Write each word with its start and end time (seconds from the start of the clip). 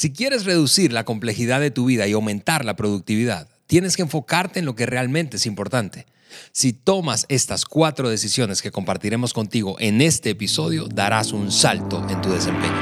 Si 0.00 0.14
quieres 0.14 0.46
reducir 0.46 0.94
la 0.94 1.04
complejidad 1.04 1.60
de 1.60 1.70
tu 1.70 1.84
vida 1.84 2.06
y 2.06 2.12
aumentar 2.12 2.64
la 2.64 2.74
productividad, 2.74 3.50
tienes 3.66 3.96
que 3.96 4.02
enfocarte 4.02 4.60
en 4.60 4.64
lo 4.64 4.74
que 4.74 4.86
realmente 4.86 5.36
es 5.36 5.44
importante. 5.44 6.06
Si 6.52 6.72
tomas 6.72 7.26
estas 7.28 7.66
cuatro 7.66 8.08
decisiones 8.08 8.62
que 8.62 8.70
compartiremos 8.70 9.34
contigo 9.34 9.76
en 9.78 10.00
este 10.00 10.30
episodio, 10.30 10.88
darás 10.88 11.32
un 11.34 11.52
salto 11.52 12.02
en 12.08 12.18
tu 12.22 12.32
desempeño. 12.32 12.72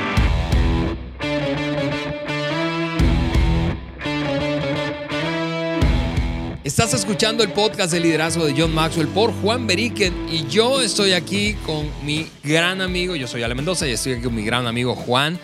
Estás 6.62 6.94
escuchando 6.94 7.42
el 7.42 7.50
podcast 7.50 7.92
de 7.92 7.98
liderazgo 7.98 8.46
de 8.46 8.54
John 8.56 8.72
Maxwell 8.72 9.08
por 9.08 9.32
Juan 9.32 9.66
Beriken 9.66 10.28
y 10.30 10.46
yo 10.46 10.80
estoy 10.80 11.14
aquí 11.14 11.54
con 11.66 11.90
mi 12.04 12.30
gran 12.44 12.80
amigo, 12.80 13.16
yo 13.16 13.26
soy 13.26 13.42
Ale 13.42 13.56
Mendoza 13.56 13.88
y 13.88 13.90
estoy 13.90 14.12
aquí 14.12 14.22
con 14.22 14.36
mi 14.36 14.44
gran 14.44 14.68
amigo 14.68 14.94
Juan. 14.94 15.40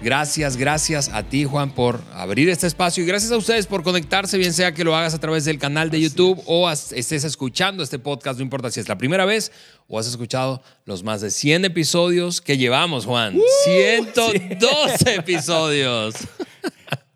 Gracias, 0.00 0.56
gracias 0.56 1.08
a 1.08 1.24
ti 1.24 1.44
Juan 1.44 1.74
por 1.74 2.00
abrir 2.12 2.48
este 2.50 2.68
espacio 2.68 3.02
y 3.02 3.06
gracias 3.06 3.32
a 3.32 3.36
ustedes 3.36 3.66
por 3.66 3.82
conectarse, 3.82 4.38
bien 4.38 4.52
sea 4.52 4.72
que 4.72 4.84
lo 4.84 4.94
hagas 4.94 5.12
a 5.12 5.18
través 5.18 5.44
del 5.44 5.58
canal 5.58 5.90
de 5.90 6.00
YouTube 6.00 6.40
o 6.46 6.70
estés 6.70 7.24
escuchando 7.24 7.82
este 7.82 7.98
podcast, 7.98 8.38
no 8.38 8.44
importa 8.44 8.70
si 8.70 8.78
es 8.78 8.88
la 8.88 8.96
primera 8.96 9.24
vez 9.24 9.50
o 9.88 9.98
has 9.98 10.06
escuchado 10.06 10.62
los 10.84 11.02
más 11.02 11.20
de 11.20 11.32
100 11.32 11.64
episodios 11.64 12.40
que 12.40 12.56
llevamos, 12.56 13.06
Juan. 13.06 13.36
112 13.64 15.14
episodios. 15.16 16.14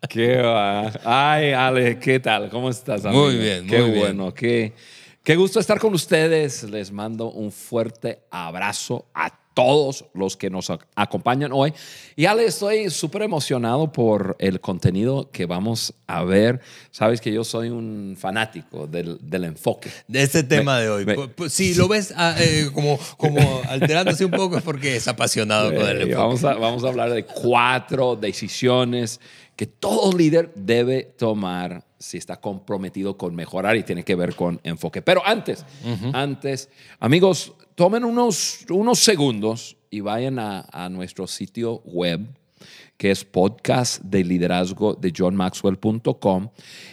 Qué 0.09 0.41
va. 0.41 0.91
Ay, 1.05 1.53
Ale, 1.53 1.97
¿qué 1.99 2.19
tal? 2.19 2.49
¿Cómo 2.49 2.69
estás? 2.69 3.05
Amigo? 3.05 3.23
Muy 3.27 3.37
bien, 3.37 3.65
qué 3.65 3.81
muy 3.81 3.97
bueno, 3.97 4.33
Qué, 4.33 4.73
qué 5.23 5.37
gusto 5.37 5.61
estar 5.61 5.79
con 5.79 5.93
ustedes. 5.93 6.63
Les 6.63 6.91
mando 6.91 7.31
un 7.31 7.49
fuerte 7.49 8.19
abrazo 8.29 9.05
a 9.13 9.42
todos 9.53 10.05
los 10.13 10.37
que 10.37 10.49
nos 10.49 10.71
acompañan 10.95 11.51
hoy. 11.53 11.73
Y 12.15 12.25
Ale, 12.25 12.45
estoy 12.45 12.89
súper 12.89 13.21
emocionado 13.21 13.91
por 13.91 14.35
el 14.39 14.59
contenido 14.59 15.29
que 15.31 15.45
vamos 15.45 15.93
a 16.07 16.23
ver. 16.23 16.61
Sabes 16.91 17.21
que 17.21 17.31
yo 17.31 17.43
soy 17.43 17.69
un 17.69 18.15
fanático 18.19 18.87
del, 18.87 19.17
del 19.21 19.45
enfoque. 19.45 19.91
De 20.07 20.23
este 20.23 20.43
tema 20.43 20.79
de 20.79 20.89
hoy. 20.89 21.05
si 21.49 21.73
lo 21.75 21.87
ves 21.87 22.13
ah, 22.15 22.35
eh, 22.39 22.69
como, 22.73 22.99
como 23.17 23.61
alterándose 23.67 24.25
un 24.25 24.31
poco 24.31 24.57
es 24.57 24.63
porque 24.63 24.95
es 24.95 25.07
apasionado 25.07 25.73
con 25.73 25.87
el 25.87 26.01
enfoque. 26.01 26.15
Vamos 26.15 26.43
a, 26.43 26.53
vamos 26.55 26.83
a 26.83 26.87
hablar 26.87 27.11
de 27.11 27.25
cuatro 27.25 28.15
decisiones 28.15 29.19
que 29.55 29.67
todo 29.67 30.15
líder 30.17 30.51
debe 30.55 31.03
tomar 31.03 31.85
si 31.99 32.17
está 32.17 32.39
comprometido 32.39 33.17
con 33.17 33.35
mejorar 33.35 33.77
y 33.77 33.83
tiene 33.83 34.03
que 34.03 34.15
ver 34.15 34.35
con 34.35 34.59
enfoque. 34.63 35.01
Pero 35.01 35.21
antes, 35.25 35.65
antes, 36.11 36.69
amigos, 36.99 37.53
tomen 37.75 38.03
unos, 38.03 38.65
unos 38.69 38.99
segundos 38.99 39.77
y 39.89 40.01
vayan 40.01 40.39
a, 40.39 40.89
nuestro 40.89 41.27
sitio 41.27 41.81
web 41.85 42.27
que 42.97 43.11
es 43.11 43.23
podcast 43.25 44.01
de 44.01 44.23
liderazgo 44.23 44.95
de 44.95 45.13
johnmaxwell.com 45.15 46.49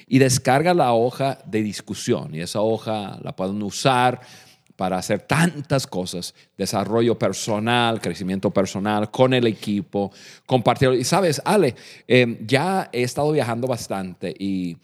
y 0.07 0.19
descarga 0.19 0.75
la 0.75 0.93
hoja 0.93 1.39
de 1.47 1.63
discusión 1.63 2.35
y 2.35 2.41
esa 2.41 2.61
hoja 2.61 3.19
la 3.23 3.35
pueden 3.37 3.63
usar 3.63 4.21
para 4.81 4.97
hacer 4.97 5.21
tantas 5.21 5.87
cosas, 5.87 6.35
desarrollo 6.57 7.19
personal, 7.19 8.01
crecimiento 8.01 8.51
personal, 8.51 9.11
con 9.11 9.35
el 9.35 9.47
equipo, 9.47 10.11
compartir. 10.47 10.95
Y 10.95 11.05
sabes, 11.05 11.43
Ale, 11.45 11.75
eh, 12.09 12.39
ya 12.47 12.89
he 12.91 13.03
estado 13.03 13.31
viajando 13.31 13.67
bastante 13.67 14.35
y 14.39 14.79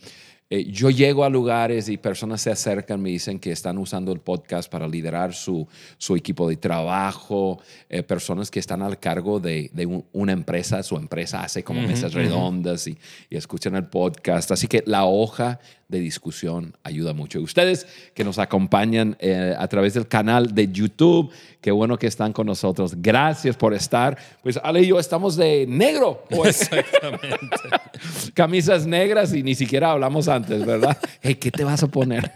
eh, 0.51 0.65
yo 0.71 0.91
llego 0.91 1.25
a 1.25 1.31
lugares 1.31 1.89
y 1.89 1.97
personas 1.97 2.43
se 2.43 2.51
acercan, 2.51 3.01
me 3.01 3.09
dicen 3.09 3.41
que 3.41 3.51
están 3.51 3.79
usando 3.79 4.13
el 4.13 4.21
podcast 4.21 4.71
para 4.71 4.87
liderar 4.87 5.33
su, 5.33 5.67
su 5.97 6.15
equipo 6.15 6.47
de 6.47 6.57
trabajo, 6.57 7.59
eh, 7.89 8.03
personas 8.03 8.51
que 8.51 8.61
están 8.61 8.83
al 8.83 9.01
cargo 9.01 9.41
de, 9.41 9.71
de 9.73 10.05
una 10.13 10.33
empresa, 10.33 10.83
su 10.83 10.97
empresa 10.97 11.43
hace 11.43 11.65
como 11.65 11.81
mesas 11.81 12.13
redondas 12.13 12.87
y, 12.87 12.99
y, 13.31 13.37
escuchan 13.37 13.75
el 13.75 13.87
podcast. 13.87 14.53
Así 14.53 14.69
que 14.69 14.85
la 14.87 15.07
hoja 15.07 15.59
de 15.89 16.01
discusión 16.01 16.77
ayuda 16.83 17.13
mucho. 17.13 17.41
Ustedes 17.41 17.87
que 18.15 18.25
nos 18.25 18.39
acompañan 18.39 19.17
eh, 19.21 19.55
a 19.57 19.69
través 19.69 19.95
del 19.95 20.09
canal 20.09 20.55
de 20.55 20.69
YouTube, 20.73 21.31
qué 21.61 21.71
bueno 21.71 21.97
que 21.97 22.09
están 22.09 22.33
con 22.33 22.47
nosotros. 22.47 22.95
Gracias 22.97 23.57
por 23.57 23.73
estar. 23.73 24.19
Pues 24.43 24.59
Ale 24.63 24.83
y 24.83 24.89
yo 24.89 24.99
estamos 24.99 25.37
de 25.37 25.65
negro. 25.69 26.25
Pues. 26.29 26.63
Exactamente. 26.63 27.57
Camisas 28.35 28.87
negras 28.87 29.33
y 29.33 29.43
ni 29.43 29.55
siquiera 29.55 29.93
hablamos 29.93 30.27
antes, 30.27 30.65
¿verdad? 30.67 30.99
¿Qué 31.23 31.51
te 31.51 31.63
vas 31.63 31.83
a 31.83 31.87
poner? 31.87 32.33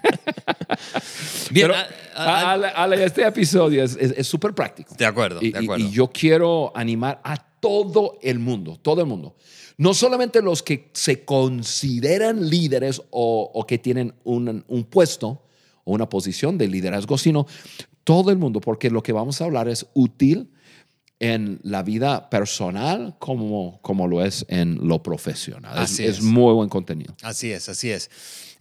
Bien, 1.50 1.72
Ale, 2.14 3.04
este 3.04 3.26
episodio 3.26 3.82
es 3.82 4.26
súper 4.26 4.54
práctico. 4.54 4.94
De 4.96 5.06
acuerdo, 5.06 5.40
de 5.40 5.56
acuerdo. 5.56 5.84
y 5.84 5.90
yo 5.90 6.08
quiero 6.08 6.72
animar 6.76 7.20
a 7.24 7.36
todo 7.36 8.18
el 8.22 8.38
mundo, 8.38 8.78
todo 8.80 9.00
el 9.00 9.06
mundo 9.08 9.34
no 9.80 9.94
solamente 9.94 10.42
los 10.42 10.62
que 10.62 10.90
se 10.92 11.24
consideran 11.24 12.50
líderes 12.50 13.00
o, 13.08 13.64
que 13.66 13.78
tienen 13.78 14.12
un, 14.24 14.62
puesto 14.90 15.42
o 15.84 15.94
una 15.94 16.06
posición 16.06 16.58
de 16.58 16.68
liderazgo, 16.68 17.16
sino 17.16 17.46
todo 18.04 18.30
el 18.30 18.36
mundo, 18.36 18.60
porque 18.60 18.90
lo 18.90 19.02
que 19.02 19.14
vamos 19.14 19.40
a 19.40 19.46
hablar 19.46 19.70
es 19.70 19.86
útil 19.94 20.50
en 21.20 21.60
la 21.62 21.82
vida 21.82 22.30
personal 22.30 23.14
como, 23.18 23.78
como 23.82 24.08
lo 24.08 24.24
es 24.24 24.46
en 24.48 24.88
lo 24.88 25.02
profesional. 25.02 25.78
Así 25.78 26.04
es, 26.04 26.18
es 26.18 26.22
muy 26.22 26.54
buen 26.54 26.68
contenido. 26.68 27.14
Así 27.22 27.52
es, 27.52 27.68
así 27.68 27.90
es. 27.90 28.10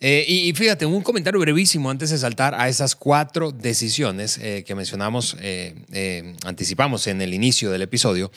Eh, 0.01 0.23
y, 0.27 0.53
fíjate, 0.53 0.85
un 0.85 1.01
comentario 1.01 1.41
brevísimo 1.41 1.89
antes 1.89 2.09
de 2.09 2.17
saltar 2.17 2.55
a 2.55 2.69
esas 2.69 2.95
cuatro 2.95 3.51
decisiones 3.51 4.37
eh, 4.37 4.63
que 4.65 4.73
mencionamos, 4.73 5.35
eh, 5.41 6.35
anticipamos 6.45 7.07
en 7.07 7.21
el 7.21 7.33
inicio 7.33 7.69
del 7.69 7.81
episodio. 7.81 8.31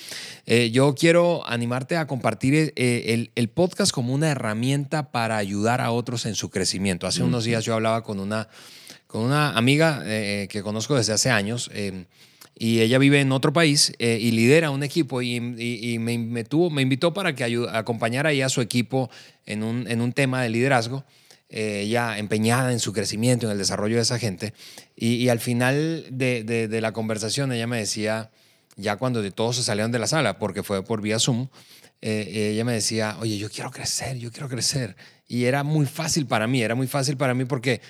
yo 0.73 0.95
quiero 0.95 1.47
animarte 1.47 1.97
a 1.97 2.07
compartir 2.07 2.73
el, 2.75 3.31
el, 3.35 3.49
podcast 3.49 3.93
como 3.93 4.13
una 4.13 4.31
herramienta 4.31 5.13
para 5.13 5.37
ayudar 5.37 5.81
a 5.81 5.93
otros 5.93 6.27
en 6.27 6.35
su 6.35 6.51
crecimiento. 6.51 7.07
Hace 7.07 7.23
unos 7.23 7.45
días 7.45 7.65
yo 7.65 7.75
hablaba 7.75 8.03
con 8.03 8.19
una, 8.19 8.49
con 9.07 9.23
una 9.23 9.57
amiga 9.57 10.03
que 10.05 10.63
conozco 10.65 10.97
desde 10.97 11.13
hace 11.13 11.31
años 11.31 11.71
y 12.55 12.81
ella 12.81 12.99
vive 12.99 13.21
en 13.21 13.33
otro 13.33 13.53
país 13.53 13.93
y 13.99 14.31
lidera 14.31 14.71
un 14.71 14.83
equipo 14.83 15.23
y, 15.23 15.41
me, 15.41 16.19
me, 16.19 16.45
tuvo, 16.45 16.71
me 16.71 16.83
invitó 16.83 17.13
para 17.13 17.35
que 17.35 17.45
acompañara 17.73 18.31
a 18.31 18.49
su 18.49 18.61
equipo 18.61 19.11
en 19.47 19.63
un, 19.63 19.91
en 19.91 20.01
un 20.01 20.13
tema 20.13 20.43
de 20.43 20.51
liderazgo 20.51 21.05
ella 21.53 22.17
eh, 22.17 22.21
empeñada 22.21 22.73
en 22.73 22.81
su 22.81 22.93
crecimiento, 22.93 23.47
en 23.47 23.53
el 23.53 23.59
desarrollo 23.59 23.97
de 23.97 24.03
esa 24.03 24.19
gente. 24.19 24.55
Y, 24.97 25.29
al 25.29 25.39
final 25.39 26.07
de, 26.11 26.79
la 26.81 26.93
conversación 26.93 27.53
ella 27.53 27.67
me 27.67 27.79
decía, 27.79 28.31
ya 28.77 28.97
cuando 28.97 29.23
de 29.23 29.31
todos 29.31 29.57
se 29.57 29.63
salieron 29.63 29.93
de 29.93 29.99
la 29.99 30.07
sala, 30.07 30.39
porque 30.39 30.63
fue 30.63 30.83
por 30.83 31.03
vía 31.03 31.19
Zoom, 31.19 31.49
eh, 32.01 32.51
ella 32.53 32.65
me 32.65 32.73
decía, 32.73 33.17
oye, 33.21 33.39
yo 33.39 33.51
quiero 33.51 33.71
crecer, 33.71 34.19
yo 34.19 34.33
quiero 34.33 34.49
crecer. 34.49 34.97
Y 35.29 35.45
era 35.45 35.63
muy 35.63 35.87
fácil 35.87 36.27
para 36.27 36.47
mí, 36.47 36.63
era 36.63 36.75
muy 36.75 36.87
fácil 36.87 37.17
para 37.17 37.35
mí 37.35 37.45
porque, 37.45 37.81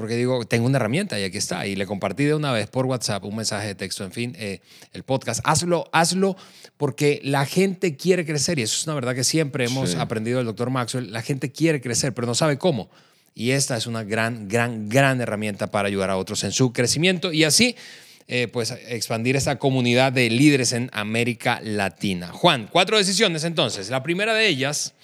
porque 0.00 0.16
digo, 0.16 0.46
tengo 0.46 0.64
una 0.64 0.78
herramienta 0.78 1.20
y 1.20 1.24
aquí 1.24 1.36
está. 1.36 1.66
Y 1.66 1.76
le 1.76 1.84
compartí 1.84 2.24
de 2.24 2.34
una 2.34 2.52
vez 2.52 2.68
por 2.68 2.86
WhatsApp 2.86 3.22
un 3.26 3.36
mensaje 3.36 3.66
de 3.66 3.74
texto, 3.74 4.02
en 4.02 4.12
fin, 4.12 4.34
eh, 4.38 4.60
el 4.94 5.02
podcast. 5.02 5.42
Hazlo, 5.44 5.90
hazlo 5.92 6.38
porque 6.78 7.20
la 7.22 7.44
gente 7.44 7.98
quiere 7.98 8.24
crecer 8.24 8.58
y 8.58 8.62
eso 8.62 8.78
es 8.78 8.86
una 8.86 8.94
verdad 8.94 9.14
que 9.14 9.24
siempre 9.24 9.66
hemos 9.66 9.96
aprendido 9.96 10.38
del 10.38 10.46
doctor 10.46 10.70
Maxwell. 10.70 11.12
La 11.12 11.20
gente 11.20 11.52
quiere 11.52 11.82
crecer, 11.82 12.14
pero 12.14 12.26
no 12.26 12.34
sabe 12.34 12.56
cómo. 12.56 12.88
Y 13.34 13.50
esta 13.50 13.76
es 13.76 13.86
una 13.86 14.02
gran, 14.02 14.48
gran, 14.48 14.88
gran 14.88 15.20
herramienta 15.20 15.70
para 15.70 15.88
ayudar 15.88 16.08
a 16.08 16.16
otros 16.16 16.44
en 16.44 16.52
su 16.52 16.72
crecimiento 16.72 17.30
y 17.30 17.44
así, 17.44 17.76
eh, 18.26 18.48
pues, 18.50 18.70
expandir 18.88 19.36
esa 19.36 19.56
comunidad 19.56 20.14
de 20.14 20.30
líderes 20.30 20.72
en 20.72 20.88
América 20.94 21.60
Latina. 21.62 22.28
Juan, 22.28 22.70
cuatro 22.72 22.96
decisiones 22.96 23.44
entonces. 23.44 23.90
La 23.90 24.02
primera 24.02 24.32
de 24.32 24.48
ellas 24.48 24.94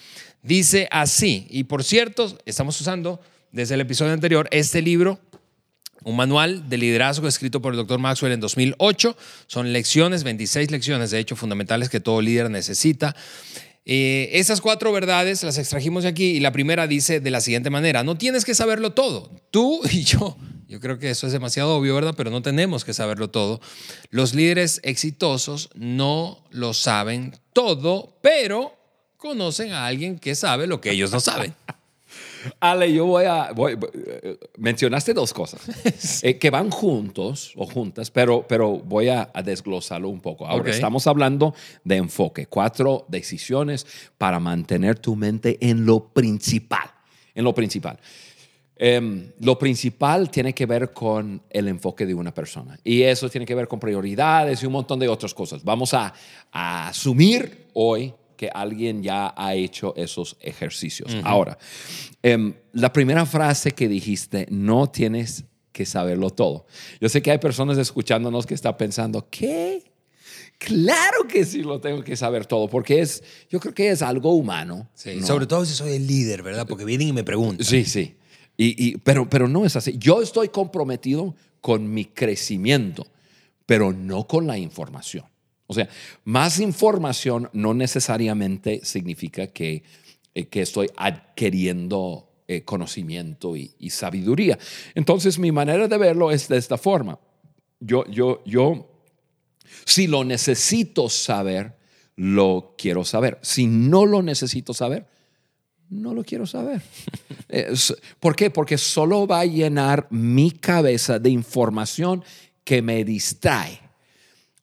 dice 0.42 0.88
así, 0.90 1.46
y 1.50 1.64
por 1.64 1.84
cierto, 1.84 2.38
estamos 2.46 2.80
usando 2.80 3.20
desde 3.56 3.74
el 3.74 3.80
episodio 3.80 4.12
anterior 4.12 4.48
este 4.52 4.82
libro 4.82 5.18
un 6.04 6.14
manual 6.14 6.68
de 6.68 6.76
liderazgo 6.76 7.26
escrito 7.26 7.60
por 7.62 7.72
el 7.72 7.78
doctor 7.78 7.98
Maxwell 7.98 8.32
en 8.32 8.38
2008. 8.38 9.16
Son 9.48 9.72
lecciones, 9.72 10.22
26 10.22 10.70
lecciones, 10.70 11.10
de 11.10 11.18
hecho, 11.18 11.34
fundamentales 11.34 11.88
que 11.88 11.98
todo 11.98 12.20
líder 12.20 12.48
necesita. 12.48 13.16
Eh, 13.86 14.28
esas 14.34 14.60
cuatro 14.60 14.92
verdades 14.92 15.42
las 15.42 15.58
extrajimos 15.58 16.04
de 16.04 16.10
aquí 16.10 16.24
y 16.32 16.40
la 16.40 16.52
primera 16.52 16.86
dice 16.86 17.18
de 17.18 17.30
la 17.30 17.40
siguiente 17.40 17.70
manera, 17.70 18.04
no 18.04 18.16
tienes 18.16 18.44
que 18.44 18.54
saberlo 18.54 18.92
todo, 18.92 19.30
tú 19.50 19.80
y 19.90 20.04
yo. 20.04 20.36
Yo 20.68 20.78
creo 20.78 20.98
que 20.98 21.10
eso 21.10 21.26
es 21.26 21.32
demasiado 21.32 21.76
obvio, 21.76 21.94
¿verdad? 21.94 22.14
Pero 22.16 22.30
no 22.30 22.42
tenemos 22.42 22.84
que 22.84 22.92
saberlo 22.92 23.30
todo. 23.30 23.60
Los 24.10 24.34
líderes 24.34 24.80
exitosos 24.84 25.70
no 25.74 26.44
lo 26.50 26.74
saben 26.74 27.36
todo, 27.52 28.18
pero 28.20 28.76
conocen 29.16 29.72
a 29.72 29.86
alguien 29.86 30.18
que 30.18 30.34
sabe 30.34 30.66
lo 30.66 30.80
que 30.80 30.90
ellos 30.90 31.10
no 31.10 31.20
saben. 31.20 31.54
Ale, 32.60 32.92
yo 32.92 33.06
voy 33.06 33.24
a... 33.24 33.50
mencionaste 34.58 35.14
dos 35.14 35.32
cosas 35.32 35.60
eh, 36.22 36.38
que 36.38 36.50
van 36.50 36.70
juntos 36.70 37.52
o 37.56 37.66
juntas, 37.66 38.10
pero, 38.10 38.46
pero 38.46 38.78
voy 38.78 39.08
a, 39.08 39.30
desglosarlo 39.44 40.08
un 40.08 40.20
poco. 40.20 40.46
Ahora, 40.46 40.70
estamos 40.70 41.06
hablando 41.06 41.54
de 41.84 41.96
enfoque, 41.96 42.46
cuatro 42.46 43.06
decisiones 43.08 43.86
para 44.18 44.40
mantener 44.40 44.98
tu 44.98 45.16
mente 45.16 45.58
en 45.60 45.86
lo 45.86 46.08
principal, 46.08 46.90
en 47.34 47.44
lo 47.44 47.54
principal. 47.54 47.98
Em, 48.78 49.32
lo 49.40 49.58
principal 49.58 50.30
tiene 50.30 50.52
que 50.52 50.66
ver 50.66 50.92
con 50.92 51.40
el 51.48 51.68
enfoque 51.68 52.04
de 52.04 52.12
una 52.12 52.34
persona 52.34 52.78
y 52.84 53.02
eso 53.02 53.30
tiene 53.30 53.46
que 53.46 53.54
ver 53.54 53.68
con 53.68 53.80
prioridades 53.80 54.62
y 54.62 54.66
un 54.66 54.72
montón 54.72 54.98
de 54.98 55.08
otras 55.08 55.32
cosas. 55.32 55.64
Vamos 55.64 55.94
a, 55.94 56.12
a 56.52 56.88
asumir 56.88 57.68
hoy 57.72 58.12
que 58.36 58.50
alguien 58.52 59.02
ya 59.02 59.34
ha 59.36 59.54
hecho 59.54 59.94
esos 59.96 60.36
ejercicios. 60.40 61.16
Ahora, 61.24 61.58
em, 62.22 62.54
la 62.72 62.92
primera 62.92 63.26
frase 63.26 63.72
que 63.72 63.88
dijiste, 63.88 64.46
no 64.50 64.88
tienes 64.88 65.44
que 65.72 65.84
saberlo 65.84 66.30
todo. 66.30 66.66
Yo 67.00 67.08
sé 67.08 67.20
que 67.20 67.30
hay 67.30 67.38
personas 67.38 67.76
escuchándonos 67.78 68.46
que 68.46 68.54
están 68.54 68.76
pensando, 68.76 69.28
¿qué? 69.30 69.82
Claro 70.58 71.28
que 71.28 71.44
sí 71.44 71.62
lo 71.62 71.80
tengo 71.80 72.02
que 72.02 72.16
saber 72.16 72.46
todo, 72.46 72.68
porque 72.68 73.00
es, 73.00 73.22
yo 73.50 73.60
creo 73.60 73.74
que 73.74 73.90
es 73.90 74.00
algo 74.00 74.32
humano. 74.32 74.88
Sí, 74.94 75.22
Sobre 75.22 75.46
todo 75.46 75.66
si 75.66 75.74
soy 75.74 75.96
el 75.96 76.06
líder, 76.06 76.42
¿verdad? 76.42 76.66
Porque 76.66 76.84
vienen 76.84 77.08
y 77.08 77.12
me 77.12 77.24
preguntan. 77.24 77.66
Sí, 77.66 77.84
sí. 77.84 78.16
Y, 78.56 78.96
pero, 78.98 79.28
pero 79.28 79.48
no 79.48 79.66
es 79.66 79.76
así. 79.76 79.96
Yo 79.98 80.22
estoy 80.22 80.48
comprometido 80.48 81.34
con 81.60 81.92
mi 81.92 82.06
crecimiento, 82.06 83.06
pero 83.66 83.92
no 83.92 84.26
con 84.26 84.46
la 84.46 84.56
información. 84.56 85.26
O 85.66 85.74
sea, 85.74 85.88
más 86.24 86.60
información 86.60 87.50
no 87.52 87.74
necesariamente 87.74 88.80
significa 88.84 89.48
que, 89.48 89.82
eh, 90.34 90.46
que 90.46 90.62
estoy 90.62 90.88
adquiriendo 90.96 92.30
eh, 92.48 92.62
conocimiento 92.62 93.56
y, 93.56 93.72
y, 93.78 93.90
sabiduría. 93.90 94.58
Entonces, 94.94 95.38
mi 95.38 95.50
manera 95.50 95.88
de 95.88 95.98
verlo 95.98 96.30
es 96.30 96.48
de 96.48 96.56
esta 96.56 96.78
forma. 96.78 97.18
Yo, 97.80 98.06
yo, 98.06 98.42
yo 98.46 98.96
si 99.84 100.06
lo 100.06 100.24
necesito 100.24 101.08
saber, 101.08 101.76
lo 102.14 102.74
quiero 102.78 103.04
saber. 103.04 103.38
Si 103.42 103.66
no 103.66 104.06
lo 104.06 104.22
necesito 104.22 104.74
saber, 104.74 105.06
no 105.88 106.14
lo 106.14 106.24
quiero 106.24 106.46
saber. 106.46 106.82
¿Por 108.20 108.34
qué? 108.34 108.50
Porque 108.50 108.78
solo 108.78 109.26
va 109.26 109.40
a 109.40 109.46
llenar 109.46 110.06
mi 110.10 110.50
cabeza 110.50 111.18
de 111.18 111.30
información 111.30 112.24
que 112.64 112.82
me 112.82 113.04
distrae. 113.04 113.80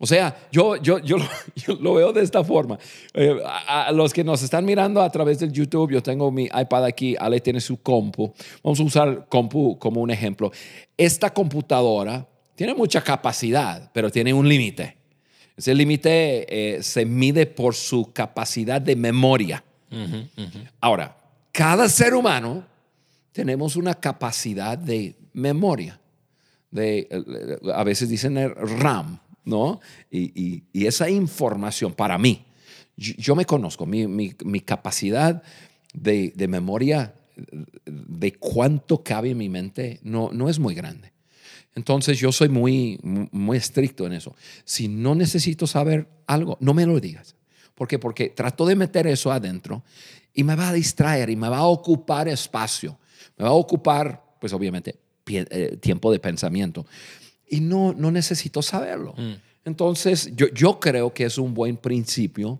O 0.03 0.05
sea, 0.05 0.35
yo, 0.51 0.75
yo, 0.75 0.97
yo, 0.99 1.15
lo, 1.79 1.93
veo 1.93 2.11
de 2.11 2.23
esta 2.23 2.43
forma. 2.43 2.77
Eh, 3.13 3.37
a, 3.45 3.89
los 3.93 4.11
que 4.11 4.21
nos 4.21 4.43
están 4.43 4.65
mirando 4.65 5.01
a 5.01 5.09
través 5.09 5.39
del 5.39 5.53
YouTube, 5.53 5.93
yo 5.93 6.03
tengo 6.03 6.29
mi 6.29 6.43
iPad 6.43 6.83
aquí, 6.83 7.15
Ale 7.17 7.39
tiene 7.39 7.61
su 7.61 7.81
compu. 7.81 8.33
Vamos 8.61 8.81
a 8.81 8.83
usar 8.83 9.27
compu 9.29 9.79
como 9.79 10.01
un 10.01 10.11
ejemplo. 10.11 10.51
Esta 10.97 11.33
computadora 11.33 12.27
tiene 12.53 12.73
mucha 12.73 13.01
capacidad, 13.01 13.89
pero 13.93 14.11
tiene 14.11 14.33
un 14.33 14.45
límite. 14.45 14.97
Ese 15.55 15.73
límite 15.73 16.47
eh, 16.49 16.83
se 16.83 17.05
mide 17.05 17.45
por 17.45 17.73
su 17.73 18.11
capacidad 18.11 18.81
de 18.81 18.97
memoria. 18.97 19.63
Ahora, 20.81 21.15
cada 21.53 21.87
ser 21.87 22.13
humano 22.13 22.65
tenemos 23.31 23.77
una 23.77 23.93
capacidad 23.93 24.77
de 24.77 25.15
memoria. 25.31 25.97
De, 26.71 27.07
eh, 27.09 27.71
a 27.73 27.85
veces 27.85 28.09
dicen 28.09 28.53
RAM, 28.79 29.19
¿no? 29.45 29.79
Y, 30.11 30.63
esa 30.73 31.09
información, 31.09 31.93
para 31.93 32.17
mí, 32.17 32.45
yo, 32.95 33.35
me 33.35 33.45
conozco, 33.45 33.85
mi, 33.85 34.61
capacidad 34.61 35.43
de, 35.93 36.33
de, 36.35 36.47
memoria, 36.47 37.13
de 37.85 38.33
cuánto 38.33 39.03
cabe 39.03 39.31
en 39.31 39.37
mi 39.37 39.49
mente, 39.49 39.99
no, 40.03 40.29
no 40.31 40.49
es 40.49 40.59
muy 40.59 40.75
grande. 40.75 41.13
Entonces 41.75 42.19
yo 42.19 42.31
soy 42.31 42.49
muy, 42.49 42.99
muy 43.03 43.57
estricto 43.57 44.05
en 44.05 44.13
eso. 44.13 44.35
Si 44.63 44.87
no 44.87 45.15
necesito 45.15 45.65
saber 45.65 46.07
algo, 46.27 46.57
no 46.59 46.73
me 46.73 46.85
lo 46.85 46.99
digas. 46.99 47.35
¿Por 47.73 47.87
qué? 47.87 47.97
Porque 47.97 48.29
trato 48.29 48.65
de 48.65 48.75
meter 48.75 49.07
eso 49.07 49.31
adentro 49.31 49.83
y 50.33 50.43
me 50.43 50.55
va 50.55 50.69
a 50.69 50.73
distraer 50.73 51.29
y 51.29 51.35
me 51.35 51.49
va 51.49 51.57
a 51.57 51.65
ocupar 51.65 52.27
espacio. 52.27 52.99
Me 53.37 53.45
va 53.45 53.49
a 53.49 53.53
ocupar, 53.53 54.23
pues 54.39 54.53
obviamente, 54.53 54.99
eh, 55.25 55.77
tiempo 55.81 56.11
de 56.11 56.19
pensamiento. 56.19 56.85
Y 57.47 57.59
no, 57.59 57.93
no 57.93 58.11
necesito 58.11 58.61
saberlo. 58.61 59.13
Mm. 59.17 59.33
Entonces, 59.65 60.31
yo, 60.35 60.47
yo 60.47 60.79
creo 60.79 61.13
que 61.13 61.25
es 61.25 61.37
un 61.37 61.53
buen 61.53 61.77
principio 61.77 62.59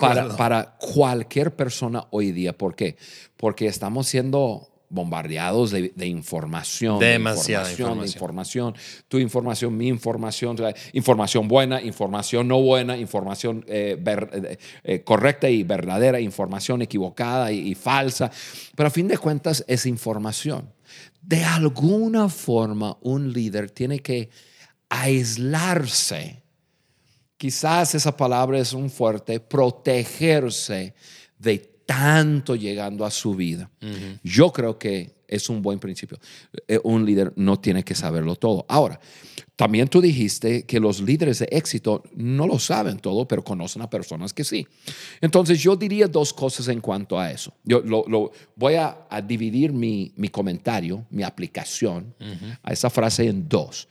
para, 0.00 0.36
para 0.36 0.76
cualquier 0.78 1.54
persona 1.54 2.06
hoy 2.10 2.32
día. 2.32 2.56
¿Por 2.56 2.74
qué? 2.74 2.96
Porque 3.36 3.66
estamos 3.66 4.08
siendo 4.08 4.70
bombardeados 4.90 5.70
de, 5.70 6.06
información. 6.06 6.98
Demasiada 6.98 7.70
información, 7.70 8.06
información. 8.06 8.74
Tu 9.08 9.18
información, 9.18 9.76
mi 9.76 9.86
información, 9.86 10.56
información 10.92 11.48
buena, 11.48 11.80
información 11.80 12.48
no 12.48 12.60
buena, 12.60 12.96
información 12.96 13.64
eh, 13.68 13.96
eh, 14.04 14.58
eh, 14.82 15.02
correcta 15.02 15.48
y 15.48 15.62
verdadera, 15.62 16.20
información 16.20 16.82
equivocada 16.82 17.52
y, 17.52 17.74
falsa. 17.76 18.30
Pero 18.74 18.88
a 18.88 18.90
fin 18.90 19.06
de 19.06 19.16
cuentas 19.16 19.64
es 19.68 19.86
información. 19.86 20.68
De 21.20 21.44
alguna 21.44 22.28
forma 22.28 22.96
un 23.02 23.32
líder 23.32 23.70
tiene 23.70 24.00
que 24.00 24.30
aislarse. 24.88 26.42
Quizás 27.36 27.94
esa 27.94 28.16
palabra 28.16 28.58
es 28.58 28.72
un 28.72 28.90
fuerte, 28.90 29.40
protegerse 29.40 30.94
de 31.38 31.69
tanto 31.90 32.54
llegando 32.54 33.04
a 33.04 33.10
su 33.10 33.34
vida. 33.34 33.68
Yo 34.22 34.52
creo 34.52 34.78
que 34.78 35.10
es 35.26 35.48
un 35.48 35.60
buen 35.60 35.80
principio. 35.80 36.20
Eh, 36.68 36.78
un 36.84 37.04
líder 37.04 37.32
no 37.34 37.58
tiene 37.58 37.82
que 37.82 37.96
saberlo 37.96 38.36
todo. 38.36 38.64
Ahora, 38.68 39.00
también 39.56 39.88
tú 39.88 40.00
dijiste 40.00 40.64
que 40.66 40.78
los 40.78 41.00
líderes 41.00 41.40
de 41.40 41.48
éxito 41.50 42.04
no 42.14 42.46
lo 42.46 42.60
saben 42.60 42.98
todo, 43.00 43.26
pero 43.26 43.42
conocen 43.42 43.82
a 43.82 43.90
personas 43.90 44.32
que 44.32 44.44
sí. 44.44 44.68
Entonces 45.20 45.58
yo 45.58 45.74
diría 45.74 46.06
dos 46.06 46.32
cosas 46.32 46.68
en 46.68 46.80
cuanto 46.80 47.18
a 47.18 47.32
eso. 47.32 47.54
Yo 47.64 47.80
lo, 47.80 48.30
voy 48.54 48.74
a, 48.74 48.96
dividir 49.26 49.72
mi, 49.72 50.12
comentario, 50.30 51.04
mi 51.10 51.24
aplicación 51.24 52.14
a 52.62 52.72
esa 52.72 52.88
frase 52.88 53.26
en 53.26 53.48
dos. 53.48 53.88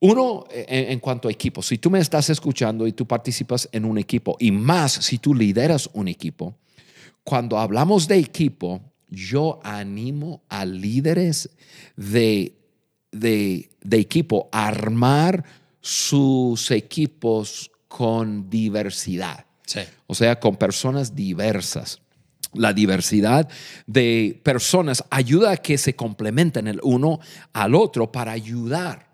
Uno, 0.00 0.44
en, 0.50 0.90
en, 0.92 1.00
cuanto 1.00 1.28
a 1.28 1.30
equipo, 1.30 1.62
si 1.62 1.78
tú 1.78 1.90
me 1.90 1.98
estás 1.98 2.28
escuchando 2.28 2.86
y 2.86 2.92
tú 2.92 3.06
participas 3.06 3.66
en 3.72 3.86
un 3.86 3.96
equipo, 3.96 4.36
y 4.38 4.50
más 4.50 4.92
si 4.92 5.16
tú 5.16 5.34
lideras 5.34 5.88
un 5.94 6.08
equipo, 6.08 6.58
cuando 7.24 7.58
hablamos 7.58 8.06
de 8.06 8.18
equipo, 8.18 8.80
yo 9.08 9.60
animo 9.64 10.42
a 10.48 10.64
líderes 10.64 11.48
de, 11.96 12.54
de, 13.10 13.70
equipo 13.90 14.48
a 14.52 14.68
armar 14.68 15.44
sus 15.80 16.70
equipos 16.70 17.70
con 17.88 18.48
diversidad. 18.50 19.46
O 20.06 20.14
sea, 20.14 20.38
con 20.38 20.56
personas 20.56 21.14
diversas. 21.14 22.00
La 22.52 22.72
diversidad 22.72 23.48
de 23.86 24.40
personas 24.44 25.02
ayuda 25.10 25.52
a 25.52 25.56
que 25.56 25.78
se 25.78 25.96
complementen 25.96 26.68
el 26.68 26.78
uno 26.82 27.18
al 27.52 27.74
otro 27.74 28.12
para 28.12 28.32
ayudar 28.32 29.13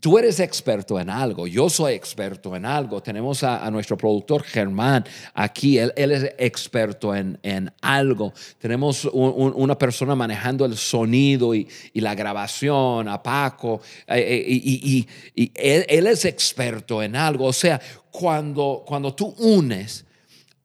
tú 0.00 0.18
eres 0.18 0.40
experto 0.40 0.98
en 0.98 1.10
algo, 1.10 1.46
yo 1.46 1.68
soy 1.68 1.94
experto 1.94 2.54
en 2.56 2.64
algo. 2.64 3.02
Tenemos 3.02 3.42
a, 3.42 3.70
nuestro 3.70 3.96
productor 3.96 4.42
Germán 4.42 5.04
aquí, 5.34 5.78
él, 5.78 5.92
es 5.96 6.34
experto 6.38 7.14
en, 7.14 7.38
algo. 7.80 8.32
Tenemos 8.58 9.04
una 9.12 9.76
persona 9.76 10.14
manejando 10.14 10.64
el 10.64 10.76
sonido 10.76 11.54
y, 11.54 11.68
la 11.94 12.14
grabación, 12.14 13.08
a 13.08 13.22
Paco, 13.22 13.80
eh, 14.08 14.18
eh, 14.18 14.44
y, 14.46 15.06
él, 15.54 16.06
es 16.06 16.24
experto 16.24 17.02
en 17.02 17.16
algo. 17.16 17.46
O 17.46 17.52
sea, 17.52 17.80
cuando, 18.10 18.82
cuando 18.86 19.14
tú 19.14 19.34
unes 19.38 20.04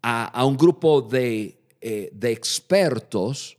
a, 0.02 0.46
un 0.46 0.58
grupo 0.58 1.02
de, 1.02 1.60
eh, 1.82 2.10
de 2.14 2.32
expertos, 2.32 3.57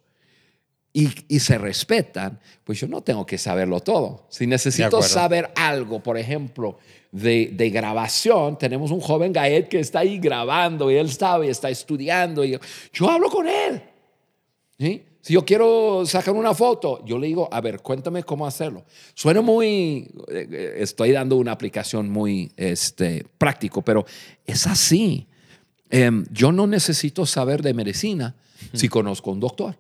y, 0.93 1.39
se 1.39 1.59
respetan, 1.59 2.41
pues 2.65 2.81
yo 2.81 2.89
no 2.89 3.03
tengo 3.03 3.25
que 3.25 3.39
saberlo 3.39 3.81
todo. 3.81 4.27
Si 4.31 4.47
necesito 4.47 5.03
saber 5.03 5.51
algo, 5.55 6.03
por 6.03 6.19
ejemplo, 6.19 6.79
de, 7.13 7.51
de, 7.53 7.71
grabación, 7.71 8.59
tenemos 8.59 8.91
un 8.91 9.01
joven 9.01 9.33
Gael 9.33 9.69
que 9.69 9.81
está 9.81 10.01
ahí 10.01 10.19
grabando 10.19 10.91
y 10.91 10.97
él 10.97 11.11
sabe 11.11 11.47
y 11.47 11.51
está 11.51 11.71
estudiando 11.71 12.45
y 12.45 12.59
yo, 12.93 13.11
hablo 13.11 13.31
con 13.31 13.47
él. 13.47 13.83
Si 15.21 15.35
yo 15.35 15.45
quiero 15.45 16.05
sacar 16.07 16.35
una 16.35 16.55
foto, 16.55 17.05
yo 17.05 17.19
le 17.19 17.27
digo, 17.27 17.49
a 17.53 17.61
ver, 17.61 17.81
cuéntame 17.81 18.23
cómo 18.23 18.47
hacerlo. 18.47 18.85
Suena 19.15 19.41
muy, 19.41 20.09
eh, 20.29 20.77
estoy 20.79 21.13
dando 21.13 21.37
una 21.37 21.53
aplicación 21.53 22.09
muy 22.09 22.51
este, 22.57 23.27
práctico, 23.37 23.83
pero 23.83 24.07
es 24.47 24.67
así. 24.67 25.27
Em, 25.91 26.25
yo 26.31 26.51
no 26.51 26.67
necesito 26.67 27.27
saber 27.27 27.63
de 27.63 27.75
medicina 27.75 28.35
si 28.73 28.89
conozco 28.89 29.31
a 29.31 29.33
un 29.35 29.41
doctor. 29.41 29.77